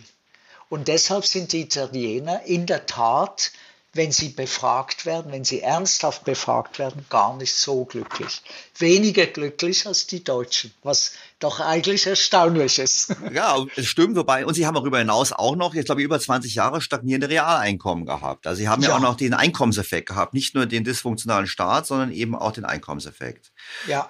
[0.68, 3.52] Und deshalb sind die Italiener in der Tat
[3.96, 8.42] wenn sie befragt werden, wenn sie ernsthaft befragt werden, gar nicht so glücklich.
[8.78, 13.14] Weniger glücklich als die Deutschen, was doch eigentlich erstaunlich ist.
[13.32, 16.18] Ja, es stimmt, wobei, und sie haben darüber hinaus auch noch, jetzt glaube ich, über
[16.18, 18.46] 20 Jahre stagnierende Realeinkommen gehabt.
[18.46, 21.86] Also sie haben ja, ja auch noch den Einkommenseffekt gehabt, nicht nur den dysfunktionalen Staat,
[21.86, 23.52] sondern eben auch den Einkommenseffekt.
[23.86, 24.08] Ja.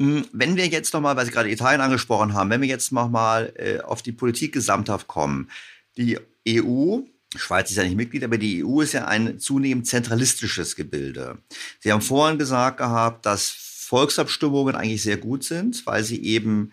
[0.00, 3.52] Hm, wenn wir jetzt nochmal, weil Sie gerade Italien angesprochen haben, wenn wir jetzt nochmal
[3.56, 5.50] äh, auf die Politik gesamthaft kommen,
[5.96, 6.18] die
[6.48, 7.02] EU
[7.36, 11.38] Schweiz ist ja nicht Mitglied, aber die EU ist ja ein zunehmend zentralistisches Gebilde.
[11.80, 13.63] Sie haben vorhin gesagt gehabt, dass
[13.94, 16.72] Volksabstimmungen eigentlich sehr gut sind, weil sie eben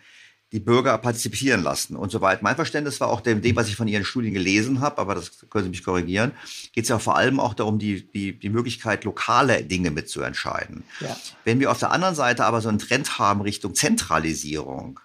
[0.51, 1.95] die Bürger partizipieren lassen.
[1.95, 4.97] Und soweit mein Verständnis war auch dem, dem was ich von Ihren Studien gelesen habe,
[4.97, 6.32] aber das können Sie mich korrigieren,
[6.74, 10.84] geht es ja vor allem auch darum, die, die, die Möglichkeit, lokale Dinge mitzuentscheiden.
[10.99, 11.15] Ja.
[11.43, 14.99] Wenn wir auf der anderen Seite aber so einen Trend haben Richtung Zentralisierung,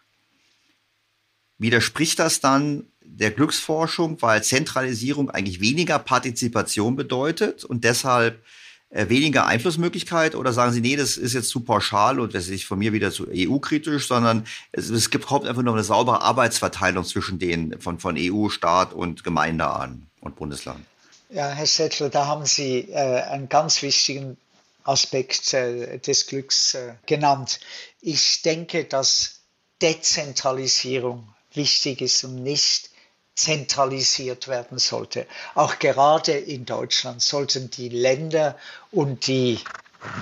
[1.58, 8.42] widerspricht das dann der Glücksforschung, weil Zentralisierung eigentlich weniger Partizipation bedeutet und deshalb
[8.90, 10.34] weniger Einflussmöglichkeit?
[10.34, 13.10] Oder sagen Sie, nee, das ist jetzt zu pauschal und das ist von mir wieder
[13.10, 17.98] zu EU-kritisch, sondern es, es gibt überhaupt einfach nur eine saubere Arbeitsverteilung zwischen den von,
[17.98, 20.84] von EU, Staat und Gemeinde an und Bundesland?
[21.30, 24.36] Ja, Herr Settler, da haben Sie äh, einen ganz wichtigen
[24.84, 27.58] Aspekt äh, des Glücks äh, genannt.
[28.00, 29.40] Ich denke, dass
[29.82, 32.90] Dezentralisierung wichtig ist und nicht
[33.36, 35.26] zentralisiert werden sollte.
[35.54, 38.56] Auch gerade in Deutschland sollten die Länder
[38.90, 39.60] und die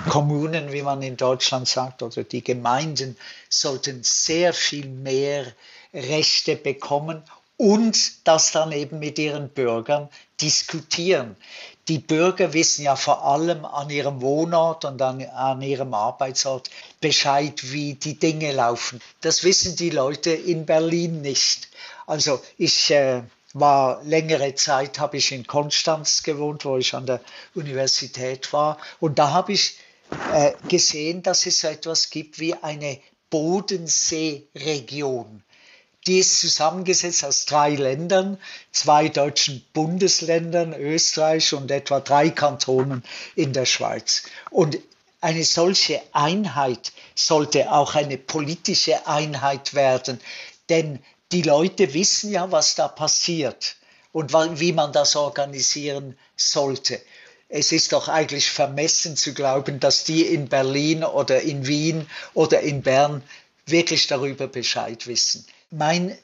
[0.09, 3.17] Kommunen, wie man in Deutschland sagt, oder die Gemeinden
[3.49, 5.45] sollten sehr viel mehr
[5.93, 7.23] Rechte bekommen
[7.57, 10.09] und das dann eben mit ihren Bürgern
[10.41, 11.37] diskutieren.
[11.87, 17.71] Die Bürger wissen ja vor allem an ihrem Wohnort und an, an, ihrem Arbeitsort Bescheid,
[17.71, 18.99] wie die Dinge laufen.
[19.21, 21.69] Das wissen die Leute in Berlin nicht.
[22.07, 27.21] Also ich äh, war längere Zeit, habe ich in Konstanz gewohnt, wo ich an der
[27.53, 28.77] Universität war.
[28.99, 29.77] Und da habe ich
[30.33, 32.99] äh, gesehen, dass es so etwas gibt wie eine
[33.29, 35.41] Bodenseeregion.
[36.05, 38.37] Die ist zusammengesetzt aus drei Ländern,
[38.71, 43.03] zwei deutschen Bundesländern, Österreich und etwa drei Kantonen
[43.35, 44.23] in der Schweiz.
[44.51, 44.77] Und
[45.21, 50.21] eine solche Einheit sollte auch eine politische Einheit werden,
[50.69, 50.99] denn
[51.31, 53.75] die Leute wissen ja, was da passiert
[54.11, 57.01] und wie man das organisieren sollte.
[57.49, 62.61] Es ist doch eigentlich vermessen zu glauben, dass die in Berlin oder in Wien oder
[62.61, 63.23] in Bern
[63.65, 65.45] wirklich darüber Bescheid wissen.
[65.71, 66.17] Mein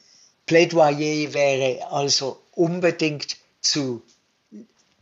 [0.45, 4.01] Plädoyer wäre also unbedingt zu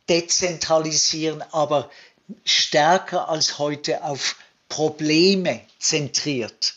[0.10, 1.90] dezentralisieren, aber
[2.44, 4.36] stärker als heute auf
[4.68, 6.76] Probleme zentriert.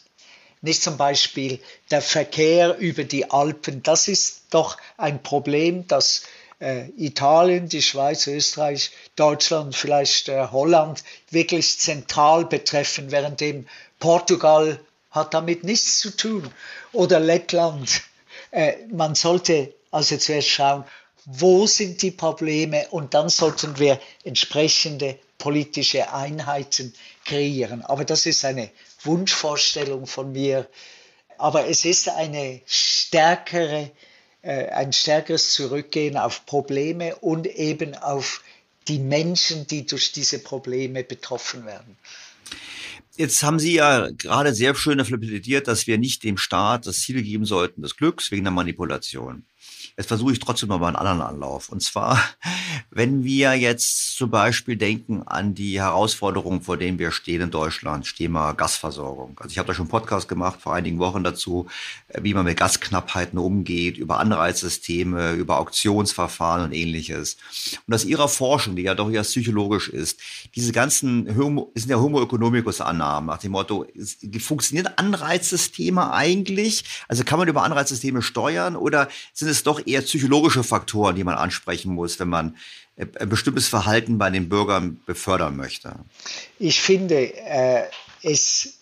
[0.60, 1.60] Nicht zum Beispiel
[1.92, 3.82] der Verkehr über die Alpen.
[3.82, 6.22] Das ist doch ein Problem, das
[6.58, 13.66] äh, Italien, die Schweiz, Österreich, Deutschland, vielleicht äh, Holland wirklich zentral betreffen, währenddem
[13.98, 14.80] Portugal
[15.10, 16.50] hat damit nichts zu tun.
[16.92, 18.02] Oder Lettland.
[18.50, 20.84] Äh, man sollte also zuerst schauen,
[21.24, 27.82] wo sind die Probleme und dann sollten wir entsprechende politische Einheiten kreieren.
[27.82, 28.70] Aber das ist eine
[29.02, 30.68] Wunschvorstellung von mir.
[31.38, 33.90] Aber es ist eine stärkere,
[34.42, 38.42] äh, ein stärkeres Zurückgehen auf Probleme und eben auf
[38.88, 41.96] die Menschen, die durch diese Probleme betroffen werden.
[43.16, 47.00] Jetzt haben Sie ja gerade sehr schön dafür plädiert, dass wir nicht dem Staat das
[47.00, 49.44] Ziel geben sollten des Glücks wegen der Manipulation.
[49.96, 51.68] Jetzt versuche ich trotzdem noch mal einen anderen Anlauf.
[51.68, 52.18] Und zwar,
[52.90, 58.16] wenn wir jetzt zum Beispiel denken an die Herausforderungen, vor denen wir stehen in Deutschland,
[58.16, 59.38] Thema Gasversorgung.
[59.38, 61.66] Also ich habe da schon einen Podcast gemacht vor einigen Wochen dazu,
[62.08, 67.36] äh, wie man mit Gasknappheiten umgeht, über Anreizsysteme, über Auktionsverfahren und ähnliches.
[67.86, 70.20] Und aus Ihrer Forschung, die ja doch eher psychologisch ist,
[70.54, 73.86] diese ganzen Homo, sind ja Homo economicus Annahmen nach dem Motto,
[74.38, 76.84] funktionieren Anreizsysteme eigentlich?
[77.08, 81.34] Also kann man über Anreizsysteme steuern oder sind es doch eher psychologische Faktoren, die man
[81.34, 82.56] ansprechen muss, wenn man
[82.96, 85.94] äh, ein bestimmtes Verhalten bei den Bürgern befördern möchte?
[86.58, 87.84] Ich finde, äh,
[88.22, 88.78] es,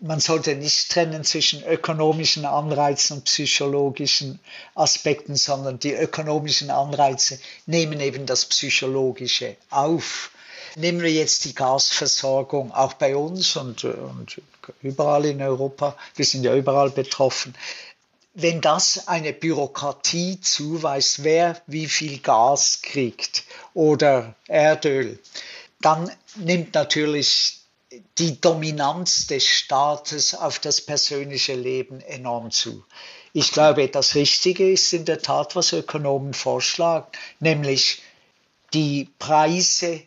[0.00, 4.40] man sollte nicht trennen zwischen ökonomischen Anreizen und psychologischen
[4.74, 10.30] Aspekten, sondern die ökonomischen Anreize nehmen eben das Psychologische auf.
[10.78, 14.42] Nehmen wir jetzt die Gasversorgung, auch bei uns und, und
[14.82, 17.54] überall in Europa, wir sind ja überall betroffen
[18.38, 25.18] wenn das eine Bürokratie zuweist, wer wie viel Gas kriegt oder Erdöl,
[25.80, 27.60] dann nimmt natürlich
[28.18, 32.84] die Dominanz des Staates auf das persönliche Leben enorm zu.
[33.32, 37.06] Ich glaube, das Richtige ist in der Tat, was Ökonomen vorschlagen,
[37.40, 38.02] nämlich
[38.74, 40.02] die Preise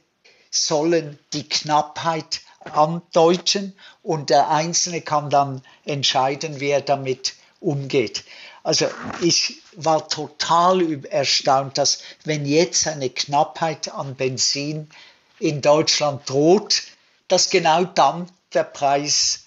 [0.52, 3.74] sollen die Knappheit andeuten
[4.04, 8.24] und der Einzelne kann dann entscheiden, wie er damit umgeht.
[8.64, 8.88] Also
[9.22, 14.90] ich war total erstaunt, dass wenn jetzt eine Knappheit an Benzin
[15.40, 16.84] in Deutschland droht,
[17.28, 19.46] dass genau dann der Preis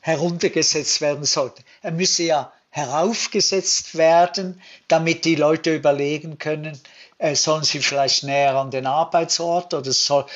[0.00, 1.62] heruntergesetzt werden sollte.
[1.82, 6.78] Er müsse ja heraufgesetzt werden, damit die Leute überlegen können,
[7.18, 10.26] äh, sollen sie vielleicht näher an den Arbeitsort oder soll,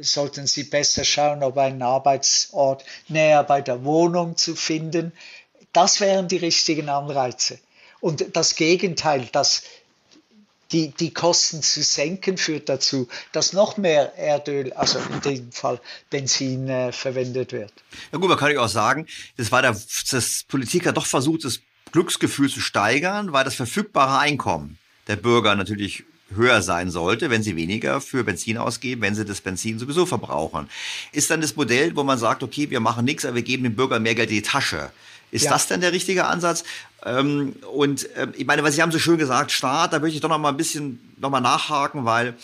[0.00, 5.12] sollten sie besser schauen, ob ein Arbeitsort näher bei der Wohnung zu finden
[5.72, 7.58] das wären die richtigen Anreize.
[8.00, 9.62] Und das Gegenteil, dass
[10.72, 15.80] die, die Kosten zu senken, führt dazu, dass noch mehr Erdöl, also in dem Fall
[16.10, 17.72] Benzin, äh, verwendet wird.
[18.10, 19.78] Ja gut, man kann ja auch sagen, das war der,
[20.10, 21.60] das Politik hat doch versucht, das
[21.92, 24.78] Glücksgefühl zu steigern, weil das verfügbare Einkommen
[25.08, 26.04] der Bürger natürlich
[26.34, 30.70] höher sein sollte, wenn sie weniger für Benzin ausgeben, wenn sie das Benzin sowieso verbrauchen.
[31.12, 33.76] Ist dann das Modell, wo man sagt, okay, wir machen nichts, aber wir geben den
[33.76, 34.90] Bürgern mehr Geld in die Tasche.
[35.32, 35.50] Ist ja.
[35.50, 36.62] das denn der richtige Ansatz?
[37.04, 40.20] Ähm, und äh, ich meine, was Sie haben so schön gesagt, Staat, da möchte ich
[40.20, 42.34] doch noch mal ein bisschen noch mal nachhaken, weil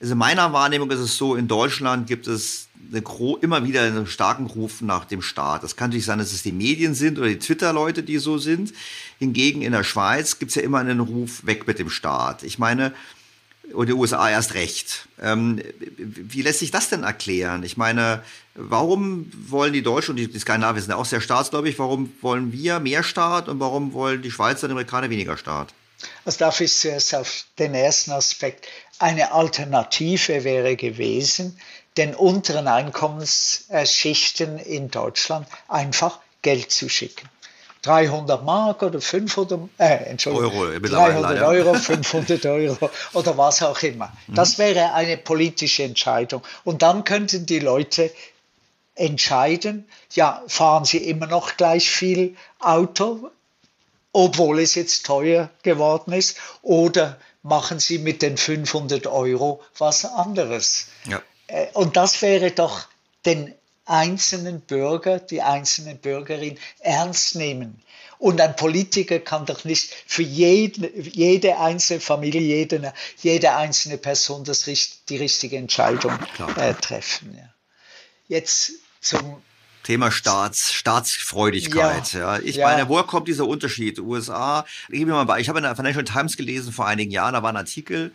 [0.00, 2.68] also in meiner Wahrnehmung ist es so, in Deutschland gibt es
[3.40, 5.62] immer wieder einen starken Ruf nach dem Staat.
[5.62, 8.72] Das kann natürlich sein, dass es die Medien sind oder die Twitter-Leute, die so sind.
[9.18, 12.42] Hingegen in der Schweiz gibt es ja immer einen Ruf weg mit dem Staat.
[12.42, 12.92] Ich meine,
[13.72, 15.06] und die USA erst recht.
[15.20, 15.60] Ähm,
[15.98, 17.62] wie lässt sich das denn erklären?
[17.62, 18.22] Ich meine,
[18.68, 22.52] warum wollen die Deutschen und die, die Skandinavier sind ja auch sehr staatsgläubig, warum wollen
[22.52, 25.74] wir mehr Staat und warum wollen die Schweizer und die Amerikaner weniger Staat?
[26.24, 28.66] Also darf ich zuerst auf den ersten Aspekt.
[28.98, 31.58] Eine Alternative wäre gewesen,
[31.96, 37.28] den unteren Einkommensschichten in Deutschland einfach Geld zu schicken.
[37.82, 44.12] 300 Mark oder 500, äh, Entschuldigung, Euro, 300 Euro, 500 Euro oder was auch immer.
[44.26, 44.34] Mhm.
[44.34, 46.42] Das wäre eine politische Entscheidung.
[46.64, 48.10] Und dann könnten die Leute
[49.00, 53.30] entscheiden, ja, fahren sie immer noch gleich viel Auto,
[54.12, 60.88] obwohl es jetzt teuer geworden ist, oder machen sie mit den 500 Euro was anderes.
[61.06, 61.22] Ja.
[61.46, 62.88] Äh, und das wäre doch
[63.24, 63.54] den
[63.86, 67.82] einzelnen Bürger, die einzelne Bürgerin ernst nehmen.
[68.18, 74.44] Und ein Politiker kann doch nicht für jeden, jede einzelne Familie, jede, jede einzelne Person
[74.44, 76.12] das, die richtige Entscheidung
[76.56, 77.34] äh, treffen.
[77.34, 77.54] Ja.
[78.28, 79.42] Jetzt zum
[79.82, 82.12] Thema Staats, Staatsfreudigkeit.
[82.12, 82.42] Ja, ja.
[82.42, 82.66] Ich ja.
[82.66, 83.98] meine, woher kommt dieser Unterschied?
[83.98, 87.50] USA, ich, mal, ich habe in der Financial Times gelesen vor einigen Jahren, da war
[87.50, 88.12] ein Artikel,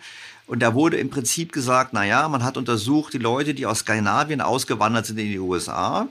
[0.47, 3.79] und da wurde im Prinzip gesagt, na ja, man hat untersucht die Leute, die aus
[3.79, 6.07] Skandinavien ausgewandert sind in die USA.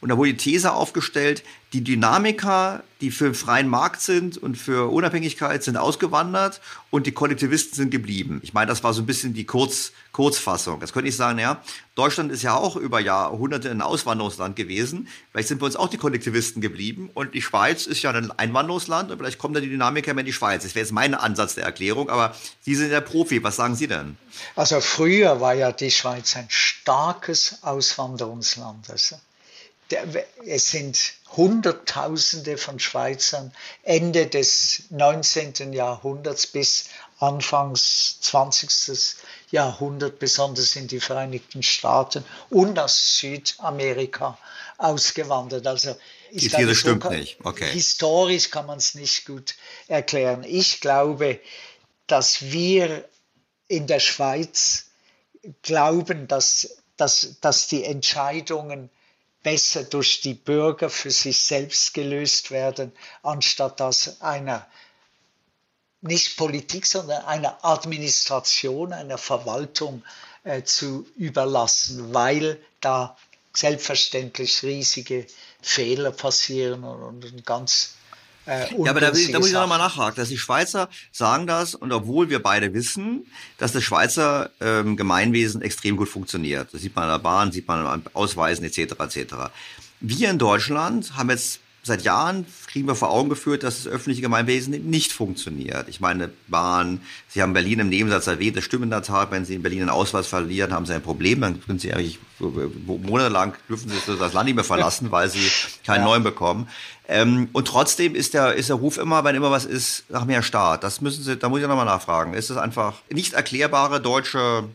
[0.00, 1.42] Und da wurde die These aufgestellt,
[1.72, 6.60] die Dynamiker, die für freien Markt sind und für Unabhängigkeit sind ausgewandert
[6.90, 8.40] und die Kollektivisten sind geblieben.
[8.44, 10.80] Ich meine, das war so ein bisschen die Kurz, Kurzfassung.
[10.80, 11.62] Jetzt könnte ich sagen, ja,
[11.94, 15.06] Deutschland ist ja auch über Jahrhunderte ein Auswanderungsland gewesen.
[15.30, 19.12] Vielleicht sind bei uns auch die Kollektivisten geblieben und die Schweiz ist ja ein Einwanderungsland
[19.12, 20.64] und vielleicht kommen dann die Dynamiker mehr in die Schweiz.
[20.64, 23.44] Das wäre jetzt mein Ansatz der Erklärung, aber Sie sind ja Profi.
[23.44, 24.16] Was sagen Sie denn?
[24.56, 28.90] Also früher war ja die Schweiz ein starkes Auswanderungsland.
[28.90, 29.14] Also
[30.44, 30.98] es sind
[31.36, 33.52] Hunderttausende von Schweizern
[33.82, 35.72] Ende des 19.
[35.72, 36.86] Jahrhunderts bis
[37.18, 39.16] Anfangs 20.
[39.50, 44.38] Jahrhundert, besonders in die Vereinigten Staaten und aus Südamerika
[44.78, 45.66] ausgewandert.
[45.66, 45.96] Also
[46.30, 47.38] ich glaube, das stimmt kann, nicht.
[47.42, 47.70] Okay.
[47.70, 49.56] Historisch kann man es nicht gut
[49.88, 50.44] erklären.
[50.44, 51.40] Ich glaube,
[52.06, 53.08] dass wir
[53.66, 54.86] in der Schweiz
[55.62, 58.90] glauben, dass, dass, dass die Entscheidungen
[59.42, 62.92] besser durch die Bürger für sich selbst gelöst werden,
[63.22, 64.66] anstatt dass einer
[66.00, 70.04] nicht Politik, sondern einer Administration, einer Verwaltung
[70.44, 73.16] äh, zu überlassen, weil da
[73.52, 75.26] selbstverständlich riesige
[75.60, 77.94] Fehler passieren und, und ganz
[78.48, 81.92] äh, ja, aber da, da muss ich nochmal nachhaken, dass die Schweizer sagen das und
[81.92, 83.26] obwohl wir beide wissen,
[83.58, 86.72] dass das Schweizer ähm, Gemeinwesen extrem gut funktioniert.
[86.72, 88.94] Das sieht man an der Bahn, sieht man an Ausweisen etc.
[88.98, 89.34] etc.
[90.00, 92.46] Wir in Deutschland haben jetzt seit Jahren
[92.86, 95.88] wir vor Augen geführt, dass das öffentliche Gemeinwesen nicht funktioniert.
[95.88, 99.44] Ich meine, Bahn, Sie haben Berlin im Nebensatz erwähnt, das stimmt in der Tat, wenn
[99.44, 103.54] Sie in Berlin einen Ausweis verlieren, haben Sie ein Problem, dann können Sie eigentlich monatelang
[103.68, 105.50] dürfen Sie das Land nicht mehr verlassen, weil Sie
[105.84, 106.04] keinen ja.
[106.04, 106.68] neuen bekommen.
[107.08, 110.42] Ähm, und trotzdem ist der, ist der Ruf immer, wenn immer was ist, nach mehr
[110.42, 110.84] Staat.
[110.84, 112.34] Das müssen Sie, da muss ich nochmal nachfragen.
[112.34, 114.68] Ist das einfach nicht erklärbare deutsche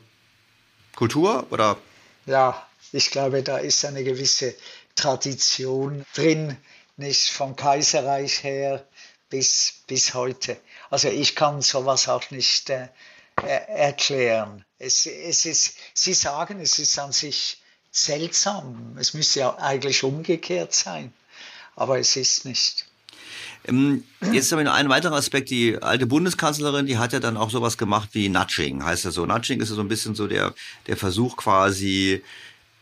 [0.95, 1.77] Kultur oder?
[2.25, 4.55] Ja, ich glaube, da ist eine gewisse
[4.95, 6.57] Tradition drin,
[7.31, 8.85] vom Kaiserreich her
[9.29, 10.57] bis, bis heute.
[10.89, 12.89] Also ich kann sowas auch nicht äh,
[13.41, 14.63] erklären.
[14.77, 17.61] Es, es ist, Sie sagen, es ist an sich
[17.91, 18.95] seltsam.
[18.99, 21.13] Es müsste ja eigentlich umgekehrt sein,
[21.75, 22.85] aber es ist nicht.
[23.65, 25.49] Ähm, jetzt habe ich noch einen weiteren Aspekt.
[25.49, 29.25] Die alte Bundeskanzlerin, die hat ja dann auch sowas gemacht wie Nudging, heißt ja so.
[29.25, 30.53] Nudging ist ja so ein bisschen so der,
[30.87, 32.23] der Versuch quasi,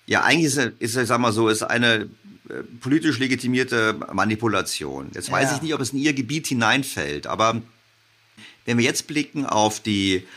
[0.05, 2.07] ja, eigentlich ist, ist ich sag mal so, ist eine äh,
[2.79, 5.11] politisch legitimierte Manipulation.
[5.13, 5.33] Jetzt ja.
[5.33, 7.61] weiß ich nicht, ob es in ihr Gebiet hineinfällt, aber
[8.65, 10.27] wenn wir jetzt blicken auf die,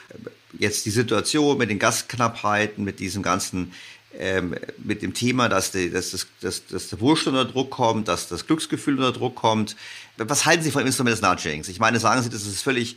[0.59, 3.73] jetzt die Situation mit den Gasknappheiten, mit diesem ganzen,
[4.19, 8.09] ähm, mit dem Thema, dass, die, dass, das, dass, dass der Wohlstand unter Druck kommt,
[8.09, 9.77] dass das Glücksgefühl unter Druck kommt.
[10.16, 11.69] Was halten Sie von dem Instrument des Nudgings?
[11.69, 12.97] Ich meine, sagen Sie, das ist völlig,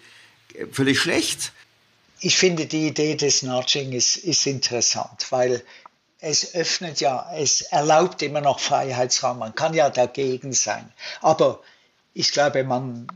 [0.71, 1.51] völlig schlecht?
[2.19, 5.63] Ich finde, die Idee des Nudging ist, ist interessant, weil
[6.19, 9.39] es öffnet ja, es erlaubt immer noch Freiheitsraum.
[9.39, 10.91] Man kann ja dagegen sein.
[11.21, 11.61] Aber
[12.13, 13.07] ich glaube, man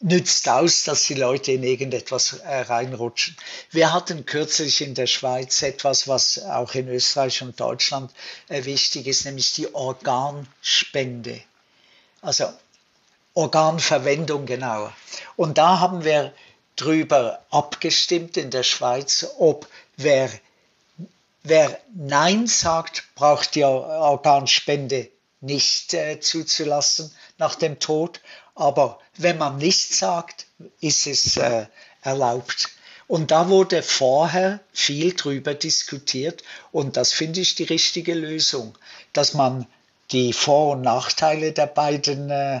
[0.00, 3.36] nützt aus, dass die Leute in irgendetwas äh, reinrutschen.
[3.70, 8.10] Wir hatten kürzlich in der Schweiz etwas, was auch in Österreich und Deutschland
[8.48, 11.42] äh, wichtig ist, nämlich die Organspende.
[12.22, 12.50] Also
[13.34, 14.94] Organverwendung genauer.
[15.36, 16.32] Und da haben wir
[16.76, 19.68] drüber abgestimmt in der Schweiz, ob
[19.98, 20.30] wer
[21.42, 25.08] Wer Nein sagt, braucht die Organspende
[25.40, 28.20] nicht äh, zuzulassen nach dem Tod.
[28.54, 30.46] Aber wenn man nichts sagt,
[30.80, 31.66] ist es äh,
[32.02, 32.70] erlaubt.
[33.06, 38.78] Und da wurde vorher viel drüber diskutiert und das finde ich die richtige Lösung,
[39.12, 39.66] dass man
[40.12, 42.60] die Vor- und Nachteile der beiden, äh,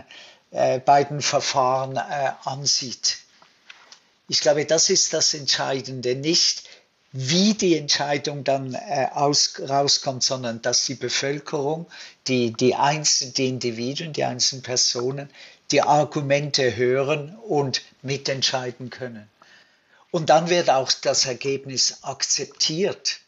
[0.50, 3.18] äh, beiden Verfahren äh, ansieht.
[4.26, 6.64] Ich glaube, das ist das Entscheidende, nicht
[7.12, 11.86] wie die Entscheidung dann äh, aus, rauskommt, sondern dass die Bevölkerung,
[12.28, 15.28] die, die einzelnen die Individuen, die einzelnen Personen
[15.72, 19.28] die Argumente hören und mitentscheiden können.
[20.10, 23.20] Und dann wird auch das Ergebnis akzeptiert.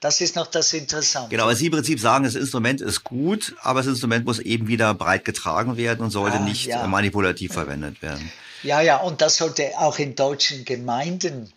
[0.00, 1.30] Das ist noch das Interessante.
[1.30, 4.66] Genau, weil Sie im Prinzip sagen, das Instrument ist gut, aber das Instrument muss eben
[4.66, 6.86] wieder breit getragen werden und sollte ah, nicht ja.
[6.86, 8.30] manipulativ verwendet werden.
[8.62, 11.52] Ja, ja, und das sollte auch in deutschen Gemeinden,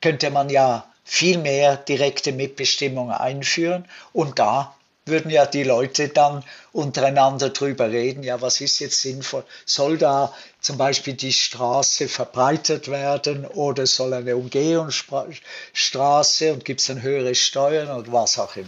[0.00, 4.76] könnte man ja viel mehr direkte Mitbestimmung einführen und da
[5.06, 6.42] würden ja die Leute dann
[6.72, 9.44] untereinander drüber reden, ja, was ist jetzt sinnvoll?
[9.64, 16.88] Soll da zum Beispiel die Straße verbreitert werden oder soll eine Umgehungsstraße und gibt es
[16.88, 18.66] dann höhere Steuern oder was auch immer?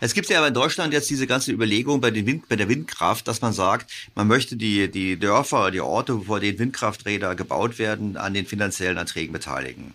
[0.00, 2.68] Es gibt ja aber in Deutschland jetzt diese ganze Überlegung bei, den Wind, bei der
[2.68, 7.78] Windkraft, dass man sagt, man möchte die, die Dörfer, die Orte, vor denen Windkrafträder gebaut
[7.78, 9.94] werden, an den finanziellen Erträgen beteiligen.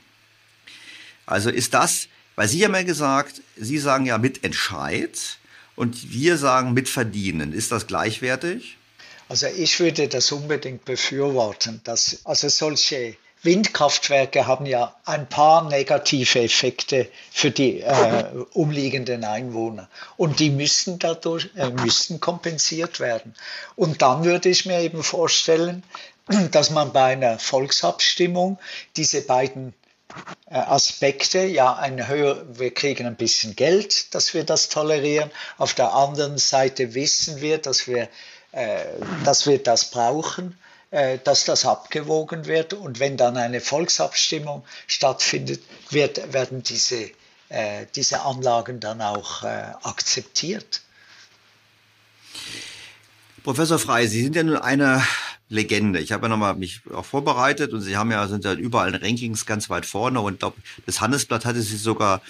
[1.27, 5.37] Also ist das, weil Sie haben ja gesagt, Sie sagen ja Mitentscheid
[5.75, 7.53] und wir sagen mitverdienen.
[7.53, 8.77] Ist das gleichwertig?
[9.29, 11.81] Also ich würde das unbedingt befürworten.
[11.83, 18.23] Dass, also solche Windkraftwerke haben ja ein paar negative Effekte für die äh,
[18.53, 23.35] umliegenden Einwohner und die müssen dadurch äh, müssen kompensiert werden.
[23.75, 25.83] Und dann würde ich mir eben vorstellen,
[26.51, 28.57] dass man bei einer Volksabstimmung
[28.95, 29.73] diese beiden
[30.49, 35.29] Aspekte, ja, ein höher, wir kriegen ein bisschen Geld, dass wir das tolerieren.
[35.57, 38.07] Auf der anderen Seite wissen wir, dass wir,
[38.51, 38.85] äh,
[39.25, 40.57] dass wir das brauchen,
[40.91, 42.73] äh, dass das abgewogen wird.
[42.73, 47.11] Und wenn dann eine Volksabstimmung stattfindet, wird, werden diese,
[47.49, 50.81] äh, diese Anlagen dann auch äh, akzeptiert.
[53.43, 55.05] Professor Frey, Sie sind ja nun einer
[55.49, 55.99] Legende.
[55.99, 58.95] Ich habe ja nochmal mich auch vorbereitet und sie haben ja, sind ja überall in
[58.95, 60.55] Rankings ganz weit vorne und glaub,
[60.85, 62.21] das Handelsblatt hatte sie sogar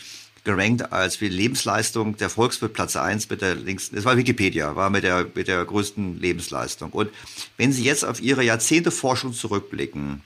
[0.44, 4.90] gerankt als für Lebensleistung der Volkswirt Platz 1 mit der längsten, das war Wikipedia, war
[4.90, 6.92] mit der, mit der größten Lebensleistung.
[6.92, 7.12] Und
[7.58, 10.24] wenn Sie jetzt auf Ihre Jahrzehnte Forschung zurückblicken,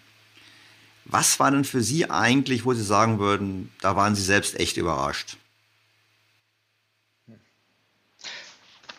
[1.06, 4.78] was war denn für Sie eigentlich, wo Sie sagen würden, da waren Sie selbst echt
[4.78, 5.38] überrascht?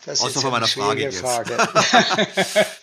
[0.05, 1.23] Das ist Außer von meiner Frage jetzt.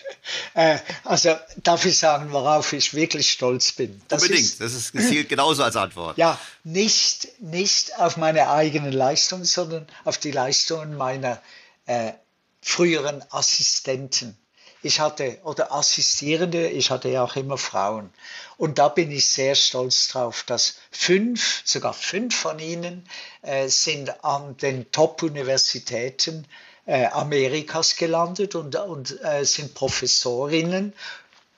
[0.54, 4.02] Äh, also darf ich sagen, worauf ich wirklich stolz bin.
[4.08, 6.18] Das Unbedingt, ist, das ist gezielt genauso als Antwort.
[6.18, 11.42] Ja, nicht, nicht auf meine eigenen Leistungen, sondern auf die Leistungen meiner
[11.86, 12.14] äh,
[12.62, 14.38] früheren Assistenten.
[14.82, 18.12] Ich hatte, oder Assistierende, ich hatte ja auch immer Frauen.
[18.56, 23.08] Und da bin ich sehr stolz drauf, dass fünf, sogar fünf von ihnen
[23.42, 30.94] äh, sind an den Top-Universitäten äh, Amerikas gelandet und, und äh, sind Professorinnen,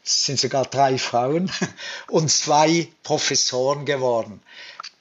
[0.03, 1.51] es sind sogar drei Frauen
[2.07, 4.41] und zwei Professoren geworden.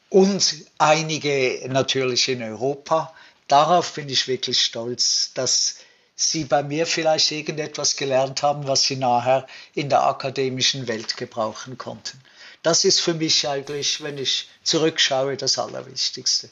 [0.09, 3.15] Und einige natürlich in Europa.
[3.49, 5.77] Darauf bin ich wirklich stolz, dass
[6.17, 11.79] sie bei mir vielleicht irgendetwas gelernt haben, was sie nachher in der akademischen Welt gebrauchen
[11.79, 12.21] konnten.
[12.63, 16.51] Das ist für mich eigentlich, wenn ich zurückschaue, das Allerwichtigste.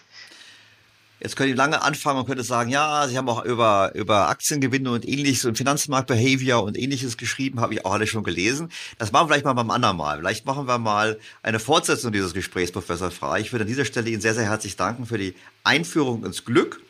[1.21, 4.93] Jetzt könnt ihr lange anfangen und könnte sagen, ja, Sie haben auch über, über Aktiengewinne
[4.93, 8.71] und ähnliches und Finanzmarktbehavior und ähnliches geschrieben, habe ich auch alles schon gelesen.
[8.99, 10.19] Das machen wir vielleicht mal beim anderen Mal.
[10.19, 13.41] Vielleicht machen wir mal eine Fortsetzung dieses Gesprächs, Professor Frey.
[13.41, 15.35] Ich würde an dieser Stelle Ihnen sehr, sehr herzlich danken für die
[15.65, 16.81] Einführung ins Glück.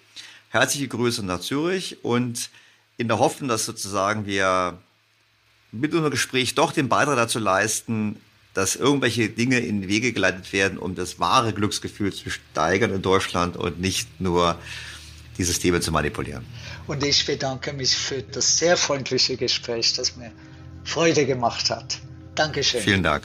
[0.50, 2.50] Herzliche Grüße nach Zürich und
[2.98, 4.78] in der Hoffnung, dass sozusagen wir
[5.72, 8.20] mit unserem Gespräch doch den Beitrag dazu leisten,
[8.54, 13.56] dass irgendwelche Dinge in Wege geleitet werden, um das wahre Glücksgefühl zu steigern in Deutschland
[13.56, 14.58] und nicht nur
[15.36, 16.44] die Systeme zu manipulieren.
[16.86, 20.32] Und ich bedanke mich für das sehr freundliche Gespräch, das mir
[20.84, 21.98] Freude gemacht hat.
[22.34, 22.80] Dankeschön.
[22.80, 23.22] Vielen Dank.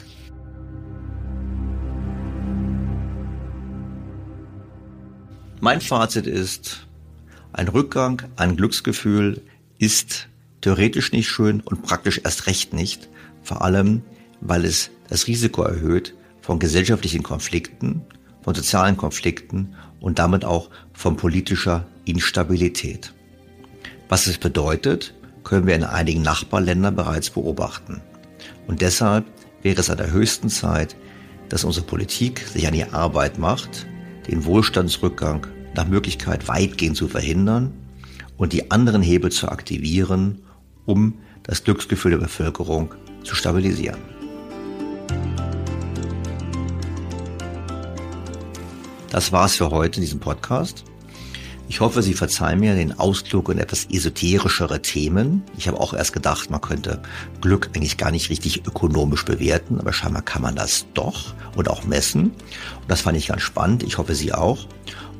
[5.60, 6.86] Mein Fazit ist,
[7.52, 9.40] ein Rückgang an Glücksgefühl
[9.78, 10.28] ist
[10.60, 13.08] theoretisch nicht schön und praktisch erst recht nicht,
[13.42, 14.02] vor allem
[14.40, 18.02] weil es das Risiko erhöht von gesellschaftlichen Konflikten,
[18.42, 23.14] von sozialen Konflikten und damit auch von politischer Instabilität.
[24.08, 25.14] Was es bedeutet,
[25.44, 28.02] können wir in einigen Nachbarländern bereits beobachten.
[28.66, 29.24] Und deshalb
[29.62, 30.96] wäre es an der höchsten Zeit,
[31.48, 33.86] dass unsere Politik sich an die Arbeit macht,
[34.28, 37.72] den Wohlstandsrückgang nach Möglichkeit weitgehend zu verhindern
[38.36, 40.42] und die anderen Hebel zu aktivieren,
[40.86, 43.98] um das Glücksgefühl der Bevölkerung zu stabilisieren.
[49.14, 50.82] Das war's für heute in diesem Podcast.
[51.68, 55.44] Ich hoffe, Sie verzeihen mir den Ausflug in etwas esoterischere Themen.
[55.56, 57.00] Ich habe auch erst gedacht, man könnte
[57.40, 61.84] Glück eigentlich gar nicht richtig ökonomisch bewerten, aber scheinbar kann man das doch und auch
[61.84, 62.24] messen.
[62.24, 63.84] Und das fand ich ganz spannend.
[63.84, 64.66] Ich hoffe, Sie auch.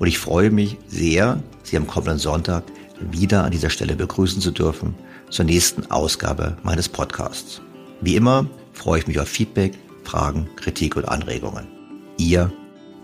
[0.00, 2.64] Und ich freue mich sehr, Sie am kommenden Sonntag
[2.98, 4.96] wieder an dieser Stelle begrüßen zu dürfen
[5.30, 7.62] zur nächsten Ausgabe meines Podcasts.
[8.00, 11.68] Wie immer freue ich mich auf Feedback, Fragen, Kritik und Anregungen.
[12.18, 12.52] Ihr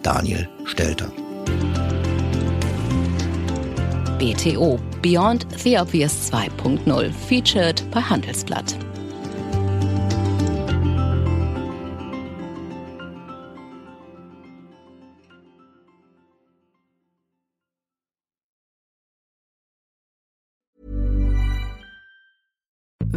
[0.02, 1.10] Daniel Stelter.
[4.18, 8.89] BTO Beyond the Obvious 2.0 featured bei Handelsblatt.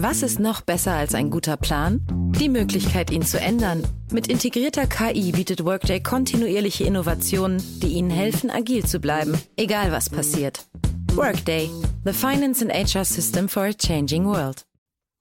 [0.03, 2.01] Was ist noch besser als ein guter Plan?
[2.37, 3.87] Die Möglichkeit, ihn zu ändern.
[4.11, 10.09] Mit integrierter KI bietet Workday kontinuierliche Innovationen, die Ihnen helfen, agil zu bleiben, egal was
[10.09, 10.67] passiert.
[11.13, 11.69] Workday,
[12.03, 14.65] the finance and HR system for a changing world.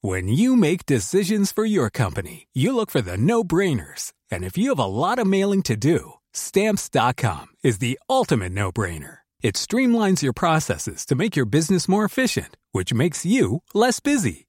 [0.00, 4.12] When you make decisions for your company, you look for the no-brainers.
[4.32, 9.18] And if you have a lot of mailing to do, stamps.com is the ultimate no-brainer.
[9.44, 14.48] It streamlines your processes to make your business more efficient, which makes you less busy.